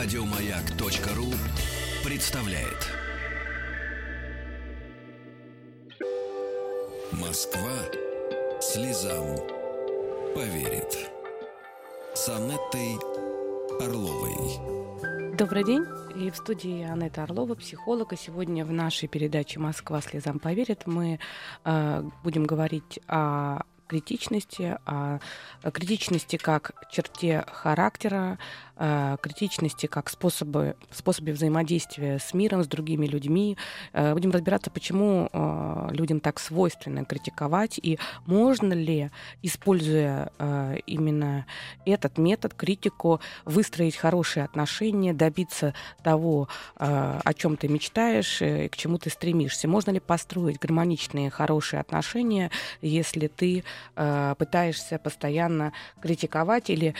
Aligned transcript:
Радиомаяк.ру 0.00 1.26
представляет. 2.08 2.86
Москва 7.10 7.72
слезам 8.60 9.26
поверит. 10.36 11.10
С 12.14 12.28
Анеттой 12.28 12.94
Орловой. 13.80 15.34
Добрый 15.36 15.64
день. 15.64 15.84
И 16.14 16.30
в 16.30 16.36
студии 16.36 16.84
Анетта 16.84 17.24
Орлова, 17.24 17.56
психолог. 17.56 18.12
И 18.12 18.16
сегодня 18.16 18.64
в 18.64 18.70
нашей 18.70 19.08
передаче 19.08 19.58
«Москва 19.58 20.00
слезам 20.00 20.38
поверит» 20.38 20.86
мы 20.86 21.18
э, 21.64 22.04
будем 22.22 22.44
говорить 22.44 23.00
о 23.08 23.62
критичности, 23.88 24.78
о 24.86 25.18
критичности 25.72 26.36
как 26.36 26.72
черте 26.90 27.44
характера, 27.50 28.38
Э, 28.80 29.16
критичности 29.20 29.86
как 29.86 30.08
способы, 30.08 30.76
способе 30.92 31.32
взаимодействия 31.32 32.20
с 32.20 32.32
миром, 32.32 32.62
с 32.62 32.68
другими 32.68 33.06
людьми. 33.06 33.56
Э, 33.92 34.12
будем 34.14 34.30
разбираться, 34.30 34.70
почему 34.70 35.28
э, 35.32 35.88
людям 35.90 36.20
так 36.20 36.38
свойственно 36.38 37.04
критиковать 37.04 37.80
и 37.82 37.98
можно 38.26 38.72
ли, 38.72 39.10
используя 39.42 40.30
именно 40.86 41.46
этот 41.84 42.18
метод, 42.18 42.54
критику, 42.54 43.20
выстроить 43.44 43.96
хорошие 43.96 44.44
отношения, 44.44 45.12
добиться 45.12 45.74
того, 46.02 46.48
о 46.76 47.34
чем 47.34 47.56
ты 47.56 47.68
мечтаешь 47.68 48.42
и 48.42 48.68
к 48.68 48.76
чему 48.76 48.98
ты 48.98 49.10
стремишься. 49.10 49.68
Можно 49.68 49.92
ли 49.92 50.00
построить 50.00 50.58
гармоничные, 50.58 51.30
хорошие 51.30 51.80
отношения, 51.80 52.50
если 52.80 53.28
ты 53.28 53.64
пытаешься 53.94 54.98
постоянно 54.98 55.72
критиковать 56.00 56.70
или 56.70 56.94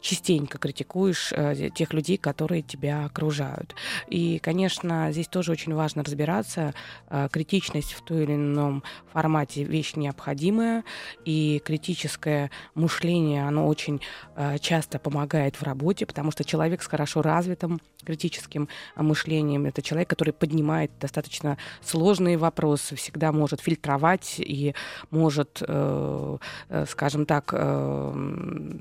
частенько 0.00 0.58
критикуешь 0.58 1.32
э, 1.32 1.70
тех 1.74 1.92
людей, 1.92 2.16
которые 2.16 2.62
тебя 2.62 3.04
окружают. 3.04 3.74
И, 4.08 4.38
конечно, 4.38 5.10
здесь 5.12 5.28
тоже 5.28 5.52
очень 5.52 5.74
важно 5.74 6.02
разбираться. 6.02 6.74
Э, 7.10 7.28
критичность 7.30 7.92
в 7.92 8.02
той 8.02 8.24
или 8.24 8.34
ином 8.34 8.82
формате 9.12 9.64
вещь 9.64 9.94
необходимая, 9.96 10.84
и 11.24 11.60
критическое 11.64 12.50
мышление, 12.74 13.46
оно 13.46 13.66
очень 13.66 14.00
э, 14.36 14.58
часто 14.58 14.98
помогает 14.98 15.56
в 15.56 15.62
работе, 15.62 16.06
потому 16.06 16.30
что 16.30 16.44
человек 16.44 16.82
с 16.82 16.86
хорошо 16.86 17.22
развитым 17.22 17.80
критическим 18.04 18.68
мышлением 18.96 19.66
это 19.66 19.82
человек, 19.82 20.08
который 20.08 20.32
поднимает 20.32 20.90
достаточно 21.00 21.58
сложные 21.82 22.36
вопросы, 22.36 22.96
всегда 22.96 23.32
может 23.32 23.60
фильтровать 23.60 24.36
и 24.38 24.74
может, 25.10 25.62
э, 25.66 26.38
э, 26.68 26.84
скажем 26.88 27.26
так, 27.26 27.50
э, 27.52 28.74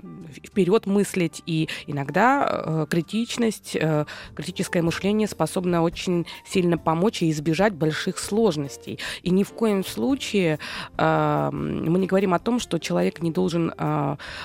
вперед 0.43 0.85
мыслить 0.85 1.41
и 1.45 1.69
иногда 1.87 2.47
э, 2.49 2.85
критичность, 2.89 3.75
э, 3.75 4.05
критическое 4.35 4.81
мышление 4.81 5.27
способно 5.27 5.81
очень 5.81 6.25
сильно 6.45 6.77
помочь 6.77 7.21
и 7.21 7.31
избежать 7.31 7.73
больших 7.73 8.19
сложностей. 8.19 8.99
И 9.21 9.29
ни 9.29 9.43
в 9.43 9.53
коем 9.53 9.85
случае 9.85 10.59
э, 10.97 11.49
мы 11.51 11.99
не 11.99 12.07
говорим 12.07 12.33
о 12.33 12.39
том, 12.39 12.59
что 12.59 12.79
человек 12.79 13.21
не 13.21 13.31
должен 13.31 13.73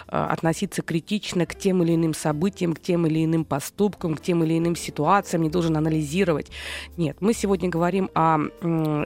относиться 0.07 0.83
критично 0.83 1.47
к 1.47 1.55
тем 1.55 1.83
или 1.83 1.95
иным 1.95 2.15
событиям, 2.15 2.75
к 2.75 2.81
тем 2.81 3.07
или 3.07 3.25
иным 3.25 3.45
поступкам, 3.45 4.15
к 4.15 4.21
тем 4.21 4.45
или 4.45 4.59
иным 4.59 4.68
ситуациям, 4.77 5.43
не 5.43 5.51
должен 5.51 5.77
анализировать. 5.77 6.51
Нет, 6.97 7.17
мы 7.21 7.35
сегодня 7.35 7.69
говорим 7.69 8.11
о 8.15 8.39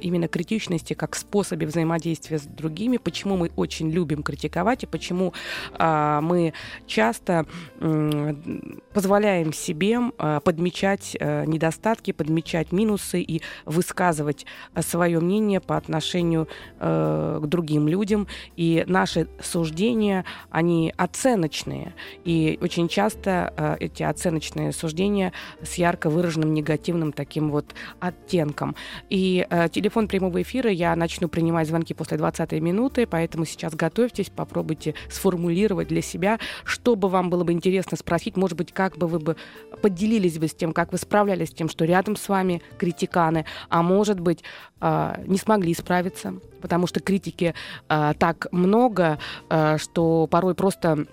именно 0.00 0.28
критичности 0.28 0.94
как 0.94 1.14
способе 1.16 1.66
взаимодействия 1.66 2.38
с 2.38 2.42
другими, 2.42 2.96
почему 2.96 3.36
мы 3.36 3.50
очень 3.56 3.90
любим 3.90 4.22
критиковать 4.22 4.82
и 4.82 4.86
почему 4.86 5.32
мы 5.78 6.52
часто 6.86 7.46
позволяем 8.92 9.52
себе 9.52 9.98
э, 10.18 10.40
подмечать 10.44 11.16
э, 11.18 11.44
недостатки, 11.46 12.12
подмечать 12.12 12.72
минусы 12.72 13.20
и 13.20 13.42
высказывать 13.64 14.46
э, 14.74 14.82
свое 14.82 15.20
мнение 15.20 15.60
по 15.60 15.76
отношению 15.76 16.48
к 16.78 17.42
другим 17.46 17.88
людям. 17.88 18.26
И 18.56 18.84
наши 18.86 19.28
суждения, 19.40 20.24
они 20.50 20.92
оценочные. 20.96 21.94
И 22.24 22.58
очень 22.60 22.88
часто 22.88 23.76
эти 23.80 24.02
оценочные 24.02 24.72
суждения 24.72 25.32
с 25.62 25.74
ярко 25.74 26.10
выраженным 26.10 26.54
негативным 26.54 27.12
таким 27.12 27.50
вот 27.50 27.74
оттенком. 28.00 28.74
И 29.08 29.46
телефон 29.72 30.08
прямого 30.08 30.42
эфира 30.42 30.70
я 30.70 30.94
начну 30.96 31.28
принимать 31.28 31.68
звонки 31.68 31.94
после 31.94 32.18
20 32.18 32.52
минуты, 32.52 33.06
поэтому 33.06 33.44
сейчас 33.44 33.74
готовьтесь, 33.74 34.30
попробуйте 34.30 34.94
сформулировать 35.10 35.88
для 35.88 36.02
себя, 36.02 36.38
что 36.64 36.96
бы 36.96 37.08
вам 37.08 37.30
было 37.30 37.44
бы 37.44 37.52
интересно 37.52 37.96
спросить, 37.96 38.36
может 38.36 38.56
быть, 38.56 38.72
как 38.72 38.96
бы 38.96 39.06
вы 39.06 39.18
бы 39.18 39.36
поделились 39.80 40.38
бы 40.38 40.48
с 40.48 40.54
тем, 40.54 40.72
как 40.72 40.92
вы 40.92 40.98
справлялись 40.98 41.48
с 41.48 41.52
тем, 41.54 41.68
что 41.68 41.84
рядом 41.84 42.16
с 42.16 42.28
вами 42.28 42.62
критиканы, 42.78 43.44
а 43.68 43.82
может 43.82 44.20
быть, 44.20 44.42
а, 44.80 45.20
не 45.26 45.38
смогли 45.38 45.74
справиться, 45.74 46.34
потому 46.60 46.86
что 46.86 47.00
критики 47.00 47.54
а, 47.88 48.14
так 48.14 48.48
много, 48.52 49.18
а, 49.48 49.78
что 49.78 50.26
порой 50.28 50.54
просто 50.54 51.06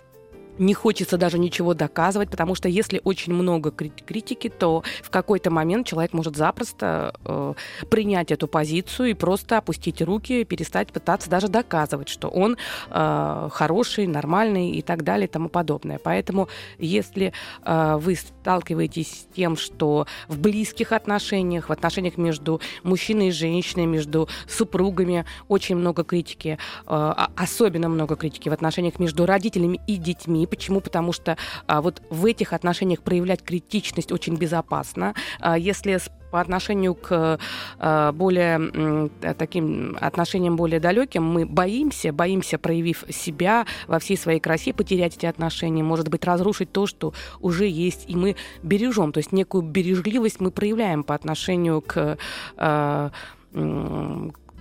не 0.59 0.73
хочется 0.73 1.17
даже 1.17 1.39
ничего 1.39 1.73
доказывать, 1.73 2.29
потому 2.29 2.53
что 2.53 2.69
если 2.69 3.01
очень 3.03 3.33
много 3.33 3.71
критики, 3.71 4.49
то 4.49 4.83
в 5.01 5.09
какой-то 5.09 5.49
момент 5.49 5.87
человек 5.87 6.13
может 6.13 6.35
запросто 6.35 7.13
э, 7.23 7.53
принять 7.89 8.31
эту 8.31 8.47
позицию 8.47 9.09
и 9.09 9.13
просто 9.13 9.57
опустить 9.57 10.01
руки, 10.01 10.43
перестать 10.43 10.91
пытаться 10.91 11.29
даже 11.29 11.47
доказывать, 11.47 12.09
что 12.09 12.27
он 12.27 12.57
э, 12.89 13.49
хороший, 13.51 14.05
нормальный 14.07 14.71
и 14.71 14.81
так 14.81 15.03
далее 15.03 15.27
и 15.27 15.31
тому 15.31 15.49
подобное. 15.49 15.99
Поэтому 16.03 16.49
если 16.77 17.33
э, 17.63 17.95
вы 17.97 18.15
сталкиваетесь 18.15 19.21
с 19.21 19.35
тем, 19.35 19.55
что 19.55 20.07
в 20.27 20.39
близких 20.39 20.91
отношениях, 20.91 21.69
в 21.69 21.71
отношениях 21.71 22.17
между 22.17 22.59
мужчиной 22.83 23.29
и 23.29 23.31
женщиной, 23.31 23.85
между 23.85 24.27
супругами 24.47 25.25
очень 25.47 25.77
много 25.77 26.03
критики, 26.03 26.57
э, 26.85 27.13
особенно 27.35 27.87
много 27.87 28.15
критики 28.17 28.49
в 28.49 28.53
отношениях 28.53 28.99
между 28.99 29.25
родителями 29.25 29.79
и 29.87 29.95
детьми, 29.95 30.45
Почему? 30.49 30.81
Потому 30.81 31.13
что 31.13 31.37
а, 31.67 31.81
вот 31.81 32.01
в 32.09 32.25
этих 32.25 32.53
отношениях 32.53 33.01
проявлять 33.01 33.43
критичность 33.43 34.11
очень 34.11 34.35
безопасно. 34.35 35.13
А, 35.39 35.57
если 35.57 35.99
по 36.31 36.39
отношению 36.39 36.93
к 36.93 37.39
э, 37.79 38.11
более 38.13 39.09
таким 39.37 39.97
отношениям 39.99 40.55
более 40.55 40.79
далеким 40.79 41.23
мы 41.23 41.45
боимся, 41.45 42.13
боимся, 42.13 42.57
проявив 42.57 43.03
себя 43.09 43.65
во 43.87 43.97
всей 43.99 44.17
своей 44.17 44.39
красе, 44.39 44.73
потерять 44.73 45.17
эти 45.17 45.25
отношения, 45.25 45.83
может 45.83 46.09
быть, 46.09 46.23
разрушить 46.25 46.71
то, 46.71 46.85
что 46.85 47.13
уже 47.39 47.67
есть, 47.67 48.05
и 48.07 48.15
мы 48.15 48.35
бережем, 48.61 49.11
то 49.11 49.17
есть 49.17 49.31
некую 49.31 49.63
бережливость 49.63 50.39
мы 50.39 50.51
проявляем 50.51 51.03
по 51.03 51.15
отношению 51.15 51.81
к 51.81 52.17
э, 52.57 53.09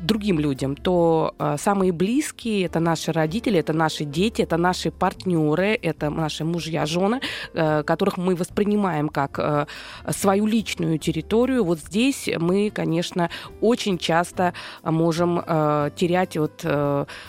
другим 0.02 0.38
людям, 0.38 0.76
то 0.76 1.34
э, 1.38 1.56
самые 1.58 1.92
близкие 1.92 2.64
это 2.64 2.80
наши 2.80 3.12
родители, 3.12 3.58
это 3.58 3.72
наши 3.72 4.04
дети, 4.04 4.42
это 4.42 4.56
наши 4.56 4.90
партнеры, 4.90 5.78
это 5.82 6.10
наши 6.10 6.44
мужья, 6.44 6.86
жены, 6.86 7.20
э, 7.54 7.82
которых 7.82 8.16
мы 8.16 8.34
воспринимаем 8.36 9.08
как 9.08 9.38
э, 9.38 9.66
свою 10.10 10.46
личную 10.46 10.98
территорию. 10.98 11.64
Вот 11.64 11.80
здесь 11.80 12.28
мы, 12.38 12.70
конечно, 12.70 13.30
очень 13.60 13.98
часто 13.98 14.52
можем 14.82 15.42
терять 15.96 16.36
вот 16.36 16.64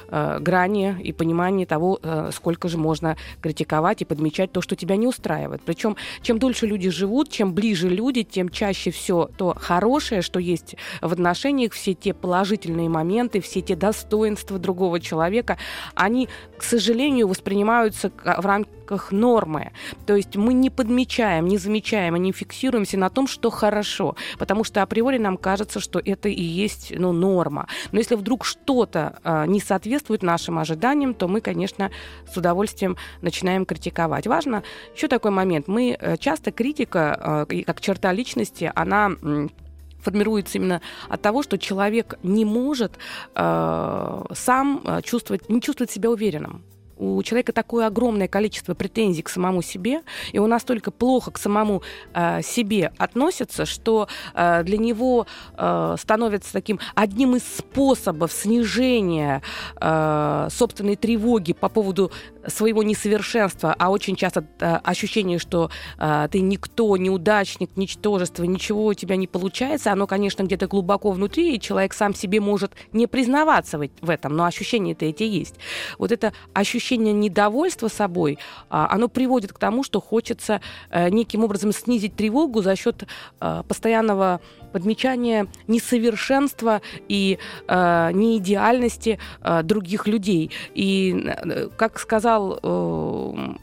грани 0.09 0.97
и 1.01 1.11
понимание 1.11 1.65
того, 1.65 1.99
сколько 2.31 2.67
же 2.67 2.77
можно 2.77 3.17
критиковать 3.41 4.01
и 4.01 4.05
подмечать 4.05 4.51
то, 4.51 4.61
что 4.61 4.75
тебя 4.75 4.95
не 4.95 5.07
устраивает. 5.07 5.61
Причем 5.65 5.95
чем 6.21 6.39
дольше 6.39 6.67
люди 6.67 6.89
живут, 6.89 7.29
чем 7.29 7.53
ближе 7.53 7.89
люди, 7.89 8.23
тем 8.23 8.49
чаще 8.49 8.91
все 8.91 9.29
то 9.37 9.55
хорошее, 9.59 10.21
что 10.21 10.39
есть 10.39 10.75
в 11.01 11.11
отношениях, 11.11 11.73
все 11.73 11.93
те 11.93 12.13
положительные 12.13 12.58
положительные 12.59 12.89
моменты, 12.89 13.39
все 13.39 13.61
те 13.61 13.75
достоинства 13.75 14.59
другого 14.59 14.99
человека, 14.99 15.57
они, 15.95 16.27
к 16.57 16.63
сожалению, 16.63 17.27
воспринимаются 17.27 18.11
в 18.23 18.45
рамках 18.45 19.11
нормы. 19.11 19.71
То 20.05 20.15
есть 20.15 20.35
мы 20.35 20.53
не 20.53 20.69
подмечаем, 20.69 21.47
не 21.47 21.57
замечаем, 21.57 22.15
не 22.15 22.31
фиксируемся 22.31 22.97
на 22.97 23.09
том, 23.09 23.27
что 23.27 23.49
хорошо, 23.49 24.15
потому 24.37 24.63
что 24.63 24.81
априори 24.81 25.19
нам 25.19 25.37
кажется, 25.37 25.79
что 25.79 26.01
это 26.03 26.29
и 26.29 26.41
есть 26.41 26.93
ну, 26.97 27.11
норма. 27.11 27.67
Но 27.91 27.99
если 27.99 28.15
вдруг 28.15 28.45
что-то 28.45 29.19
э, 29.23 29.45
не 29.47 29.59
соответствует 29.59 30.23
нашим 30.23 30.57
ожиданиям, 30.59 31.13
то 31.13 31.27
мы, 31.27 31.41
конечно, 31.41 31.89
с 32.31 32.37
удовольствием 32.37 32.97
начинаем 33.21 33.65
критиковать. 33.65 34.27
Важно 34.27 34.63
еще 34.95 35.07
такой 35.07 35.31
момент. 35.31 35.67
Мы 35.67 35.95
э, 35.99 36.17
часто 36.17 36.51
критика, 36.51 37.45
э, 37.49 37.63
как 37.63 37.81
черта 37.81 38.13
личности, 38.13 38.71
она 38.75 39.11
формируется 40.01 40.57
именно 40.57 40.81
от 41.07 41.21
того, 41.21 41.43
что 41.43 41.57
человек 41.57 42.17
не 42.23 42.45
может 42.45 42.93
э, 43.35 44.23
сам 44.33 44.81
э, 44.83 45.01
чувствовать, 45.01 45.49
не 45.49 45.61
чувствовать 45.61 45.91
себя 45.91 46.09
уверенным 46.09 46.63
у 46.99 47.23
человека 47.23 47.53
такое 47.53 47.87
огромное 47.87 48.27
количество 48.27 48.75
претензий 48.75 49.21
к 49.21 49.29
самому 49.29 49.61
себе, 49.61 50.01
и 50.33 50.37
он 50.37 50.49
настолько 50.49 50.91
плохо 50.91 51.31
к 51.31 51.37
самому 51.37 51.81
э, 52.13 52.41
себе 52.43 52.91
относится, 52.97 53.65
что 53.65 54.07
э, 54.33 54.63
для 54.63 54.77
него 54.77 55.25
э, 55.57 55.95
становится 55.97 56.53
таким 56.53 56.79
одним 56.95 57.35
из 57.35 57.43
способов 57.43 58.31
снижения 58.31 59.41
э, 59.79 60.47
собственной 60.51 60.97
тревоги 60.97 61.53
по 61.53 61.69
поводу 61.69 62.11
своего 62.47 62.83
несовершенства, 62.83 63.75
а 63.77 63.89
очень 63.89 64.15
часто 64.15 64.45
э, 64.59 64.75
ощущение, 64.83 65.39
что 65.39 65.71
э, 65.97 66.27
ты 66.31 66.41
никто, 66.41 66.97
неудачник, 66.97 67.77
ничтожество, 67.77 68.43
ничего 68.43 68.87
у 68.87 68.93
тебя 68.93 69.15
не 69.15 69.27
получается, 69.27 69.91
оно, 69.91 70.05
конечно, 70.05 70.43
где-то 70.43 70.67
глубоко 70.67 71.11
внутри, 71.11 71.55
и 71.55 71.59
человек 71.59 71.93
сам 71.93 72.13
себе 72.13 72.41
может 72.41 72.73
не 72.91 73.07
признаваться 73.07 73.77
в, 73.77 73.87
в 74.01 74.09
этом, 74.09 74.35
но 74.35 74.43
ощущения-то 74.43 75.05
эти 75.05 75.23
есть. 75.23 75.55
Вот 75.97 76.11
это 76.11 76.33
ощущение 76.53 76.88
недовольства 76.97 77.87
собой, 77.87 78.33
э, 78.33 78.37
оно 78.69 79.07
приводит 79.07 79.53
к 79.53 79.59
тому, 79.59 79.83
что 79.83 80.01
хочется 80.01 80.61
э, 80.89 81.09
неким 81.09 81.43
образом 81.43 81.71
снизить 81.71 82.15
тревогу 82.15 82.61
за 82.61 82.75
счет 82.75 83.03
э, 83.39 83.63
постоянного 83.67 84.41
подмечания 84.71 85.47
несовершенства 85.67 86.81
и 87.07 87.39
э, 87.67 88.11
неидеальности 88.13 89.19
других 89.63 90.07
людей. 90.07 90.51
И, 90.75 91.33
как 91.75 91.99
сказал 91.99 92.59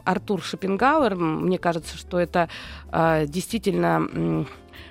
Артур 0.05 0.43
Шопенгауэр, 0.43 1.15
мне 1.15 1.59
кажется, 1.59 1.97
что 1.97 2.19
это 2.19 2.49
действительно... 2.93 4.47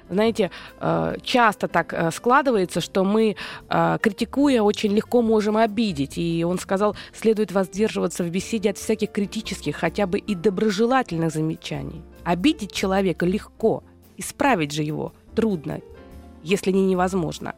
Знаете, 0.10 0.52
э, 0.80 1.18
часто 1.24 1.68
так 1.68 1.94
э, 1.94 2.12
складывается, 2.12 2.82
что 2.82 3.04
мы, 3.04 3.36
э, 3.70 3.98
критикуя, 4.02 4.62
очень 4.62 4.94
легко 4.94 5.22
можем 5.22 5.58
обидеть. 5.58 6.18
И 6.18 6.44
он 6.44 6.60
сказал, 6.60 6.96
следует 7.14 7.52
воздерживаться 7.52 8.24
в 8.24 8.30
беседе 8.30 8.70
от 8.70 8.78
всяких 8.78 9.12
критических, 9.12 9.76
хотя 9.76 10.06
бы 10.06 10.20
и 10.20 10.36
доброжелательных 10.36 11.32
замечаний. 11.32 12.04
Обидеть 12.24 12.72
человека 12.72 13.26
легко, 13.26 13.84
исправить 14.18 14.72
же 14.72 14.84
его 14.84 15.14
трудно 15.36 15.82
если 16.46 16.72
не 16.72 16.86
невозможно. 16.86 17.56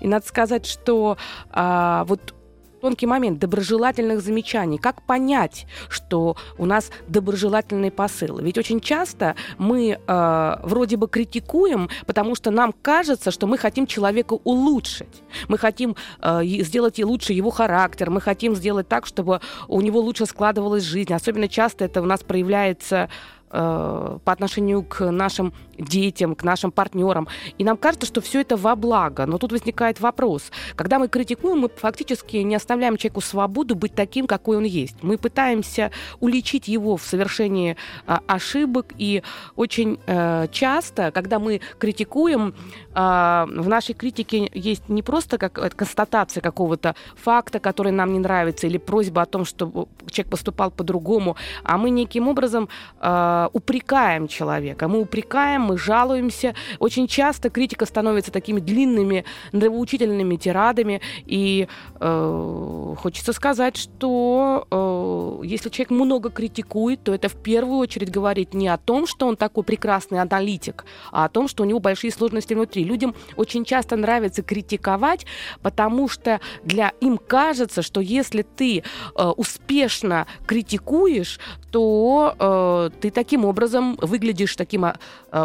И 0.00 0.06
надо 0.06 0.26
сказать, 0.26 0.64
что 0.64 1.18
а, 1.50 2.04
вот 2.04 2.34
тонкий 2.80 3.06
момент 3.06 3.38
доброжелательных 3.38 4.20
замечаний. 4.20 4.78
Как 4.78 5.02
понять, 5.02 5.66
что 5.88 6.36
у 6.56 6.66
нас 6.66 6.90
доброжелательный 7.08 7.90
посыл? 7.90 8.38
Ведь 8.38 8.58
очень 8.58 8.80
часто 8.80 9.34
мы 9.58 9.98
э, 10.06 10.56
вроде 10.62 10.96
бы 10.96 11.08
критикуем, 11.08 11.88
потому 12.06 12.34
что 12.34 12.50
нам 12.50 12.72
кажется, 12.72 13.30
что 13.30 13.46
мы 13.46 13.58
хотим 13.58 13.86
человека 13.86 14.38
улучшить. 14.44 15.22
Мы 15.48 15.58
хотим 15.58 15.96
э, 16.20 16.42
сделать 16.44 16.98
и 16.98 17.04
лучше 17.04 17.32
его 17.32 17.50
характер, 17.50 18.10
мы 18.10 18.20
хотим 18.20 18.54
сделать 18.54 18.88
так, 18.88 19.06
чтобы 19.06 19.40
у 19.68 19.80
него 19.80 20.00
лучше 20.00 20.26
складывалась 20.26 20.84
жизнь. 20.84 21.12
Особенно 21.12 21.48
часто 21.48 21.84
это 21.84 22.02
у 22.02 22.06
нас 22.06 22.22
проявляется 22.22 23.08
э, 23.50 24.18
по 24.24 24.32
отношению 24.32 24.82
к 24.82 25.10
нашим 25.10 25.52
детям, 25.78 26.34
к 26.34 26.42
нашим 26.42 26.70
партнерам. 26.70 27.28
И 27.56 27.64
нам 27.64 27.76
кажется, 27.76 28.06
что 28.06 28.20
все 28.20 28.40
это 28.40 28.56
во 28.56 28.74
благо. 28.76 29.26
Но 29.26 29.38
тут 29.38 29.52
возникает 29.52 30.00
вопрос. 30.00 30.50
Когда 30.76 30.98
мы 30.98 31.08
критикуем, 31.08 31.60
мы 31.60 31.68
фактически 31.68 32.38
не 32.38 32.54
оставляем 32.54 32.96
человеку 32.96 33.20
свободу 33.20 33.74
быть 33.74 33.94
таким, 33.94 34.26
какой 34.26 34.56
он 34.56 34.64
есть. 34.64 34.96
Мы 35.02 35.18
пытаемся 35.18 35.90
уличить 36.20 36.68
его 36.68 36.96
в 36.96 37.02
совершении 37.02 37.76
а, 38.06 38.20
ошибок. 38.26 38.92
И 38.98 39.22
очень 39.56 39.98
э, 40.06 40.48
часто, 40.50 41.10
когда 41.12 41.38
мы 41.38 41.60
критикуем, 41.78 42.54
в 42.98 43.68
нашей 43.68 43.94
критике 43.94 44.50
есть 44.52 44.88
не 44.88 45.02
просто 45.02 45.38
как 45.38 45.58
э, 45.58 45.70
констатация 45.70 46.40
какого-то 46.40 46.96
факта, 47.14 47.60
который 47.60 47.92
нам 47.92 48.12
не 48.12 48.18
нравится, 48.18 48.66
или 48.66 48.78
просьба 48.78 49.22
о 49.22 49.26
том, 49.26 49.44
чтобы 49.44 49.86
человек 50.10 50.30
поступал 50.30 50.70
по-другому, 50.70 51.36
а 51.62 51.78
мы 51.78 51.90
неким 51.90 52.28
образом 52.28 52.68
а, 53.00 53.50
упрекаем 53.52 54.26
человека. 54.26 54.88
Мы 54.88 55.00
упрекаем, 55.00 55.62
мы 55.62 55.78
жалуемся. 55.78 56.54
Очень 56.78 57.06
часто 57.06 57.50
критика 57.50 57.86
становится 57.86 58.32
такими 58.32 58.60
длинными 58.60 59.24
нравоучительными 59.52 60.36
тирадами. 60.36 61.00
И 61.26 61.68
э, 62.00 62.94
хочется 62.98 63.32
сказать, 63.32 63.76
что 63.76 64.66
э, 64.70 65.46
если 65.46 65.68
человек 65.68 65.90
много 65.90 66.30
критикует, 66.30 67.02
то 67.04 67.14
это 67.14 67.28
в 67.28 67.36
первую 67.36 67.78
очередь 67.78 68.10
говорит 68.10 68.54
не 68.54 68.68
о 68.68 68.76
том, 68.76 69.06
что 69.06 69.28
он 69.28 69.36
такой 69.36 69.62
прекрасный 69.62 70.20
аналитик, 70.20 70.84
а 71.12 71.26
о 71.26 71.28
том, 71.28 71.48
что 71.48 71.62
у 71.62 71.66
него 71.66 71.78
большие 71.78 72.10
сложности 72.10 72.54
внутри. 72.54 72.87
Людям 72.88 73.14
очень 73.36 73.64
часто 73.64 73.96
нравится 73.96 74.42
критиковать, 74.42 75.26
потому 75.62 76.08
что 76.08 76.40
для 76.64 76.92
им 77.00 77.18
кажется, 77.18 77.82
что 77.82 78.00
если 78.00 78.42
ты 78.42 78.82
э, 78.82 79.24
успешно 79.36 80.26
критикуешь, 80.46 81.38
то 81.70 82.34
э, 82.38 82.90
ты 83.00 83.10
таким 83.10 83.44
образом 83.44 83.96
выглядишь 84.00 84.56
таким 84.56 84.86
э, 84.86 84.94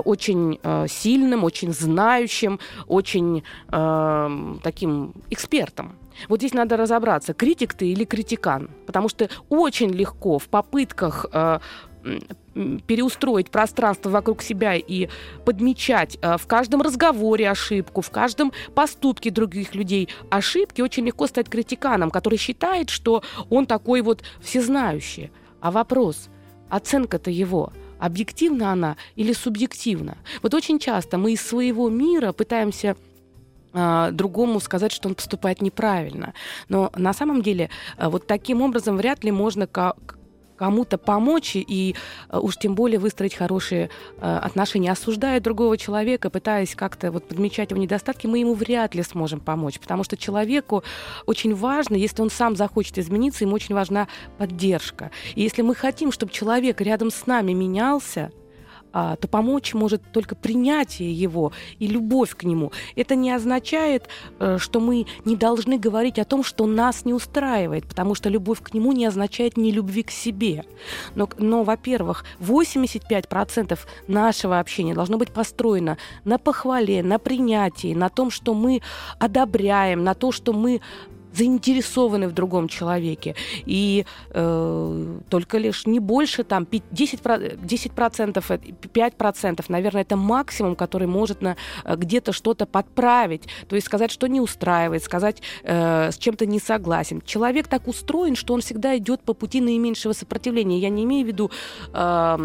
очень 0.05 0.59
э, 0.63 0.87
сильным, 0.87 1.43
очень 1.43 1.73
знающим, 1.73 2.59
очень 2.87 3.43
э, 3.71 4.55
таким 4.63 5.13
экспертом. 5.29 5.97
Вот 6.29 6.39
здесь 6.39 6.53
надо 6.53 6.77
разобраться, 6.77 7.33
критик 7.33 7.73
ты 7.73 7.91
или 7.91 8.05
критикан, 8.05 8.69
потому 8.85 9.09
что 9.09 9.29
очень 9.49 9.91
легко 9.91 10.39
в 10.39 10.47
попытках 10.47 11.25
э, 11.31 11.59
переустроить 12.87 13.49
пространство 13.49 14.09
вокруг 14.09 14.41
себя 14.41 14.75
и 14.75 15.09
подмечать 15.45 16.17
э, 16.21 16.37
в 16.37 16.45
каждом 16.45 16.81
разговоре 16.81 17.49
ошибку, 17.49 18.01
в 18.01 18.11
каждом 18.11 18.51
поступке 18.75 19.31
других 19.31 19.73
людей 19.75 20.09
ошибки, 20.29 20.81
очень 20.81 21.05
легко 21.05 21.27
стать 21.27 21.49
критиканом, 21.49 22.11
который 22.11 22.37
считает, 22.37 22.89
что 22.89 23.23
он 23.49 23.65
такой 23.65 24.01
вот 24.01 24.23
всезнающий. 24.41 25.31
А 25.61 25.71
вопрос, 25.71 26.29
оценка-то 26.69 27.31
его, 27.31 27.71
объективна 27.99 28.71
она 28.71 28.97
или 29.15 29.33
субъективна? 29.33 30.17
Вот 30.41 30.53
очень 30.53 30.79
часто 30.79 31.17
мы 31.17 31.33
из 31.33 31.41
своего 31.41 31.89
мира 31.89 32.33
пытаемся 32.33 32.95
а, 33.73 34.11
другому 34.11 34.59
сказать, 34.59 34.91
что 34.91 35.09
он 35.09 35.15
поступает 35.15 35.61
неправильно. 35.61 36.33
Но 36.69 36.91
на 36.95 37.13
самом 37.13 37.41
деле 37.41 37.69
а, 37.97 38.09
вот 38.09 38.27
таким 38.27 38.61
образом 38.61 38.97
вряд 38.97 39.23
ли 39.23 39.31
можно 39.31 39.67
кому-то 40.63 40.97
помочь 40.97 41.57
и 41.57 41.93
э, 42.29 42.39
уж 42.39 42.55
тем 42.55 42.73
более 42.73 42.97
выстроить 42.97 43.35
хорошие 43.35 43.89
э, 44.21 44.37
отношения. 44.37 44.93
Осуждая 44.93 45.41
другого 45.41 45.77
человека, 45.77 46.29
пытаясь 46.29 46.73
как-то 46.73 47.11
вот 47.11 47.27
подмечать 47.27 47.71
его 47.71 47.81
недостатки, 47.81 48.27
мы 48.27 48.39
ему 48.39 48.53
вряд 48.53 48.95
ли 48.95 49.03
сможем 49.03 49.41
помочь, 49.41 49.77
потому 49.77 50.05
что 50.05 50.15
человеку 50.15 50.85
очень 51.25 51.53
важно, 51.53 51.95
если 51.95 52.21
он 52.21 52.29
сам 52.29 52.55
захочет 52.55 52.97
измениться, 52.97 53.43
ему 53.43 53.55
очень 53.55 53.75
важна 53.75 54.07
поддержка. 54.37 55.11
И 55.35 55.41
если 55.41 55.63
мы 55.63 55.75
хотим, 55.75 56.13
чтобы 56.13 56.31
человек 56.31 56.79
рядом 56.79 57.11
с 57.11 57.27
нами 57.27 57.51
менялся, 57.51 58.31
а, 58.93 59.15
то 59.15 59.27
помочь 59.27 59.73
может 59.73 60.03
только 60.11 60.35
принятие 60.35 61.11
его 61.11 61.51
и 61.79 61.87
любовь 61.87 62.35
к 62.35 62.43
нему. 62.43 62.71
Это 62.95 63.15
не 63.15 63.31
означает, 63.31 64.07
э, 64.39 64.57
что 64.59 64.79
мы 64.79 65.07
не 65.25 65.35
должны 65.35 65.79
говорить 65.79 66.19
о 66.19 66.25
том, 66.25 66.43
что 66.43 66.67
нас 66.67 67.03
не 67.03 67.13
устраивает, 67.13 67.87
потому 67.87 68.13
что 68.13 68.29
любовь 68.29 68.61
к 68.61 68.73
нему 68.73 68.91
не 68.91 69.07
означает 69.07 69.57
не 69.57 69.71
любви 69.71 70.03
к 70.03 70.11
себе. 70.11 70.63
Но, 71.15 71.27
но 71.39 71.63
во-первых, 71.63 72.23
85% 72.39 73.79
нашего 74.07 74.59
общения 74.59 74.93
должно 74.93 75.17
быть 75.17 75.31
построено 75.31 75.97
на 76.23 76.37
похвале, 76.37 77.01
на 77.01 77.17
принятии, 77.17 77.95
на 77.95 78.09
том, 78.09 78.29
что 78.29 78.53
мы 78.53 78.81
одобряем, 79.17 80.03
на 80.03 80.13
то, 80.13 80.31
что 80.31 80.53
мы 80.53 80.81
заинтересованы 81.33 82.27
в 82.27 82.33
другом 82.33 82.67
человеке. 82.67 83.35
И 83.65 84.05
э, 84.29 85.17
только 85.29 85.57
лишь 85.57 85.85
не 85.85 85.99
больше 85.99 86.43
там 86.43 86.63
10%, 86.63 87.59
10% 87.59 88.77
5%, 88.93 89.65
наверное, 89.67 90.01
это 90.01 90.15
максимум, 90.15 90.75
который 90.75 91.07
может 91.07 91.41
на, 91.41 91.55
э, 91.83 91.95
где-то 91.95 92.31
что-то 92.31 92.65
подправить. 92.65 93.43
То 93.67 93.75
есть 93.75 93.87
сказать, 93.87 94.11
что 94.11 94.27
не 94.27 94.41
устраивает, 94.41 95.03
сказать, 95.03 95.41
э, 95.63 96.11
с 96.11 96.17
чем-то 96.17 96.45
не 96.45 96.59
согласен. 96.59 97.21
Человек 97.21 97.67
так 97.67 97.87
устроен, 97.87 98.35
что 98.35 98.53
он 98.53 98.61
всегда 98.61 98.97
идет 98.97 99.21
по 99.21 99.33
пути 99.33 99.61
наименьшего 99.61 100.13
сопротивления. 100.13 100.79
Я 100.79 100.89
не 100.89 101.03
имею 101.03 101.25
в 101.25 101.27
виду 101.27 101.51
э, 101.93 102.35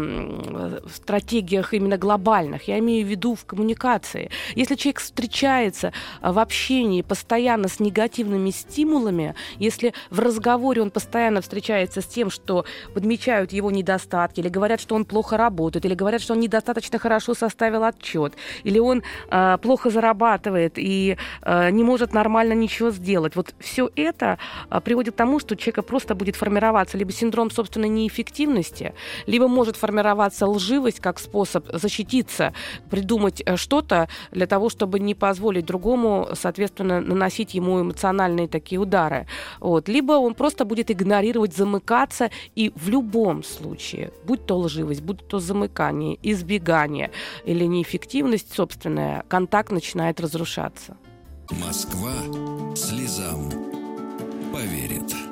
в 0.85 0.95
стратегиях 0.95 1.73
именно 1.73 1.97
глобальных, 1.97 2.67
я 2.67 2.79
имею 2.79 3.05
в 3.05 3.09
виду 3.09 3.35
в 3.35 3.45
коммуникации. 3.45 4.29
Если 4.55 4.75
человек 4.75 4.99
встречается 4.99 5.93
э, 6.21 6.31
в 6.31 6.39
общении 6.39 7.01
постоянно 7.01 7.67
с 7.67 7.79
негативными 7.79 8.49
стилями, 8.49 8.78
стимулами, 8.79 9.35
если 9.59 9.93
в 10.09 10.19
разговоре 10.19 10.81
он 10.81 10.89
постоянно 10.89 11.41
встречается 11.41 12.01
с 12.01 12.05
тем, 12.05 12.29
что 12.29 12.65
подмечают 12.93 13.51
его 13.51 13.71
недостатки, 13.71 14.39
или 14.39 14.47
говорят, 14.47 14.79
что 14.79 14.95
он 14.95 15.03
плохо 15.03 15.35
работает, 15.37 15.85
или 15.85 15.95
говорят, 15.95 16.21
что 16.21 16.33
он 16.33 16.39
недостаточно 16.39 16.97
хорошо 16.97 17.33
составил 17.33 17.83
отчет, 17.83 18.33
или 18.63 18.79
он 18.79 19.03
э, 19.31 19.57
плохо 19.61 19.89
зарабатывает 19.89 20.73
и 20.77 21.17
э, 21.41 21.69
не 21.71 21.83
может 21.83 22.13
нормально 22.13 22.53
ничего 22.53 22.91
сделать. 22.91 23.35
Вот 23.35 23.53
все 23.59 23.89
это 23.95 24.37
э, 24.69 24.79
приводит 24.79 25.13
к 25.13 25.17
тому, 25.17 25.39
что 25.39 25.55
у 25.55 25.57
человека 25.57 25.81
просто 25.81 26.15
будет 26.15 26.37
формироваться 26.37 26.97
либо 26.97 27.11
синдром 27.11 27.51
собственной 27.51 27.89
неэффективности, 27.89 28.93
либо 29.27 29.47
может 29.47 29.75
формироваться 29.75 30.47
лживость 30.47 31.01
как 31.01 31.19
способ 31.19 31.65
защититься, 31.73 32.53
придумать 32.89 33.43
э, 33.45 33.57
что-то 33.57 34.07
для 34.31 34.47
того, 34.47 34.69
чтобы 34.69 34.99
не 34.99 35.15
позволить 35.15 35.65
другому, 35.65 36.29
соответственно, 36.33 37.01
наносить 37.01 37.53
ему 37.53 37.81
эмоциональные 37.81 38.47
такие 38.47 38.68
жесткие 38.69 38.79
удары. 38.79 39.25
Вот. 39.59 39.89
Либо 39.89 40.13
он 40.13 40.33
просто 40.33 40.65
будет 40.65 40.91
игнорировать, 40.91 41.55
замыкаться, 41.55 42.29
и 42.57 42.71
в 42.75 42.89
любом 42.89 43.43
случае, 43.43 44.11
будь 44.25 44.45
то 44.45 44.57
лживость, 44.57 45.01
будь 45.01 45.27
то 45.27 45.39
замыкание, 45.39 46.17
избегание 46.23 47.09
или 47.47 47.67
неэффективность 47.67 48.53
собственная, 48.53 49.23
контакт 49.27 49.71
начинает 49.71 50.19
разрушаться. 50.19 50.97
Москва 51.51 52.13
слезам 52.75 53.49
поверит 54.53 55.28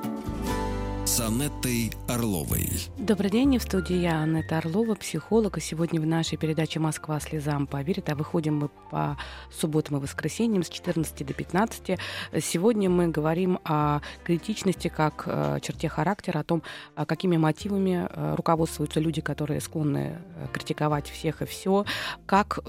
с 1.08 1.22
Анеттой 1.22 1.94
Орловой. 2.10 2.70
Добрый 2.98 3.32
день, 3.32 3.58
в 3.58 3.62
студии 3.62 3.96
я, 3.96 4.24
Анетта 4.24 4.58
Орлова, 4.58 4.94
психолог. 4.94 5.58
И 5.58 5.62
сегодня 5.62 6.02
в 6.02 6.06
нашей 6.06 6.38
передаче 6.38 6.82
«Москва 6.82 7.18
слезам 7.22 7.66
поверит», 7.66 8.10
а 8.10 8.16
выходим 8.16 8.58
мы 8.58 8.70
по 8.92 9.18
субботам 9.50 9.98
и 9.98 10.00
воскресеньям 10.02 10.64
с 10.64 10.70
14 10.70 11.26
до 11.26 11.34
15. 11.34 11.98
Сегодня 12.42 12.90
мы 12.90 13.08
говорим 13.08 13.60
о 13.64 14.02
критичности 14.26 14.90
как 14.90 15.24
э, 15.28 15.60
черте 15.62 15.88
характера, 15.88 16.40
о 16.40 16.44
том, 16.44 16.62
а 16.96 17.06
какими 17.06 17.38
мотивами 17.38 18.06
э, 18.10 18.36
руководствуются 18.36 19.00
люди, 19.00 19.22
которые 19.22 19.62
склонны 19.62 20.18
э, 20.36 20.48
критиковать 20.52 21.10
всех 21.10 21.42
и 21.42 21.46
все, 21.46 21.86
как 22.26 22.60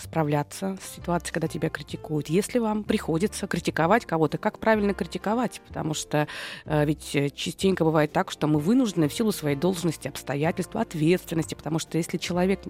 справляться 0.00 0.78
с 0.82 0.96
ситуацией, 0.96 1.34
когда 1.34 1.48
тебя 1.48 1.68
критикуют, 1.68 2.28
если 2.28 2.58
вам 2.58 2.82
приходится 2.82 3.46
критиковать 3.46 4.06
кого-то, 4.06 4.38
как 4.38 4.58
правильно 4.58 4.94
критиковать, 4.94 5.60
потому 5.66 5.92
что 5.94 6.28
ведь 6.64 7.10
частенько 7.34 7.73
бывает 7.82 8.12
так, 8.12 8.30
что 8.30 8.46
мы 8.46 8.60
вынуждены 8.60 9.08
в 9.08 9.12
силу 9.14 9.32
своей 9.32 9.56
должности, 9.56 10.06
обстоятельств, 10.06 10.76
ответственности, 10.76 11.54
потому 11.54 11.78
что 11.78 11.98
если 11.98 12.18
человек 12.18 12.60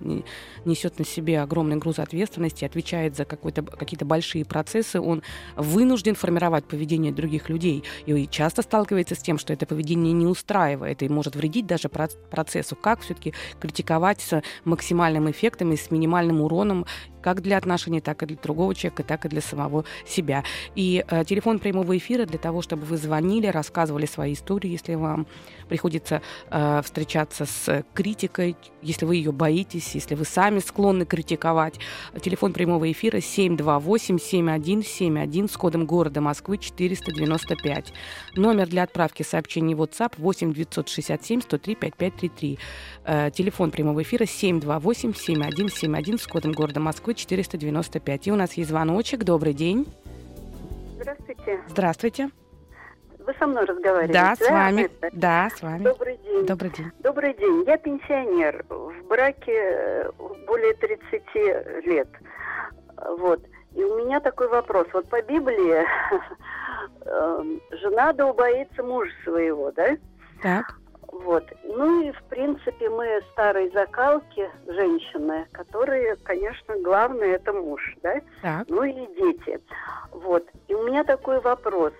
несет 0.64 0.98
на 0.98 1.04
себе 1.04 1.42
огромный 1.42 1.76
груз 1.76 1.98
ответственности, 1.98 2.64
отвечает 2.64 3.16
за 3.16 3.24
какие-то 3.24 4.04
большие 4.04 4.44
процессы, 4.46 5.00
он 5.00 5.22
вынужден 5.56 6.14
формировать 6.14 6.64
поведение 6.64 7.12
других 7.12 7.48
людей. 7.48 7.82
И 8.06 8.28
часто 8.28 8.62
сталкивается 8.62 9.16
с 9.16 9.18
тем, 9.18 9.38
что 9.38 9.52
это 9.52 9.66
поведение 9.66 10.12
не 10.12 10.26
устраивает 10.26 11.02
и 11.02 11.08
может 11.08 11.34
вредить 11.34 11.66
даже 11.66 11.88
процессу. 11.88 12.76
Как 12.76 13.00
все-таки 13.00 13.34
критиковать 13.60 14.20
с 14.20 14.40
максимальным 14.64 15.30
эффектом 15.30 15.72
и 15.72 15.76
с 15.76 15.90
минимальным 15.90 16.40
уроном 16.40 16.86
как 17.24 17.40
для 17.40 17.56
отношений, 17.56 18.02
так 18.02 18.22
и 18.22 18.26
для 18.26 18.36
другого 18.36 18.74
человека, 18.74 19.02
так 19.02 19.24
и 19.24 19.28
для 19.30 19.40
самого 19.40 19.86
себя. 20.06 20.44
И 20.74 21.02
э, 21.08 21.24
телефон 21.24 21.58
прямого 21.58 21.96
эфира 21.96 22.26
для 22.26 22.38
того, 22.38 22.60
чтобы 22.60 22.84
вы 22.84 22.98
звонили, 22.98 23.46
рассказывали 23.46 24.04
свои 24.04 24.34
истории, 24.34 24.68
если 24.68 24.94
вам 24.94 25.26
приходится 25.66 26.22
э, 26.50 26.82
встречаться 26.82 27.46
с 27.46 27.84
критикой, 27.94 28.56
если 28.82 29.06
вы 29.06 29.16
ее 29.16 29.32
боитесь, 29.32 29.94
если 29.94 30.14
вы 30.14 30.24
сами 30.24 30.60
склонны 30.60 31.06
критиковать. 31.06 31.80
Телефон 32.20 32.52
прямого 32.52 32.90
эфира 32.90 33.18
728-7171 33.18 35.50
с 35.50 35.56
кодом 35.56 35.86
города 35.86 36.20
Москвы 36.20 36.58
495. 36.58 37.92
Номер 38.36 38.68
для 38.68 38.82
отправки 38.84 39.22
сообщений 39.22 39.74
в 39.74 39.82
WhatsApp 39.82 40.14
8 40.18 40.52
967 40.52 41.40
103 41.40 41.74
5533. 41.74 42.58
Э, 43.04 43.30
телефон 43.32 43.70
прямого 43.70 44.02
эфира 44.02 44.24
728-7171 44.24 46.18
с 46.18 46.26
кодом 46.26 46.52
города 46.52 46.80
Москвы 46.80 47.14
495. 47.14 48.26
И 48.26 48.32
у 48.32 48.36
нас 48.36 48.54
есть 48.54 48.70
звоночек. 48.70 49.24
Добрый 49.24 49.54
день. 49.54 49.86
Здравствуйте. 50.98 51.60
Здравствуйте. 51.68 52.30
Вы 53.26 53.34
со 53.38 53.46
мной 53.46 53.64
разговариваете? 53.64 54.12
Да, 54.12 54.34
с 54.36 54.50
вами. 54.50 54.90
Да, 55.12 55.48
с 55.54 55.62
вами. 55.62 55.84
Добрый 55.84 56.16
день. 56.18 56.46
Добрый 56.46 56.70
день. 56.70 56.92
Добрый 57.00 57.34
день. 57.34 57.64
Я 57.66 57.78
пенсионер. 57.78 58.64
В 58.68 59.06
браке 59.08 59.52
э, 59.54 60.10
более 60.46 60.74
30 60.74 61.86
лет. 61.86 62.08
Вот. 63.18 63.40
И 63.74 63.82
у 63.82 63.96
меня 63.96 64.20
такой 64.20 64.48
вопрос. 64.48 64.86
Вот 64.92 65.08
по 65.08 65.22
Библии 65.22 65.84
эм, 67.06 67.60
жена 67.70 68.12
да 68.12 68.26
убоится 68.26 68.82
мужа 68.82 69.10
своего, 69.24 69.72
да? 69.72 69.96
Так. 70.42 70.78
Вот. 71.08 71.44
Ну 71.62 72.02
и, 72.02 72.12
в 72.12 72.22
принципе, 72.24 72.90
мы 72.90 73.20
старой 73.32 73.70
закалки, 73.72 74.50
женщины, 74.66 75.46
которые, 75.52 76.16
конечно, 76.16 76.76
главное 76.82 77.36
это 77.36 77.54
муж, 77.54 77.96
да? 78.02 78.20
Так. 78.42 78.66
Ну 78.68 78.82
и 78.82 78.92
дети. 78.92 79.60
Вот. 80.10 80.44
И 80.68 80.74
у 80.74 80.86
меня 80.86 81.04
такой 81.04 81.40
вопрос. 81.40 81.92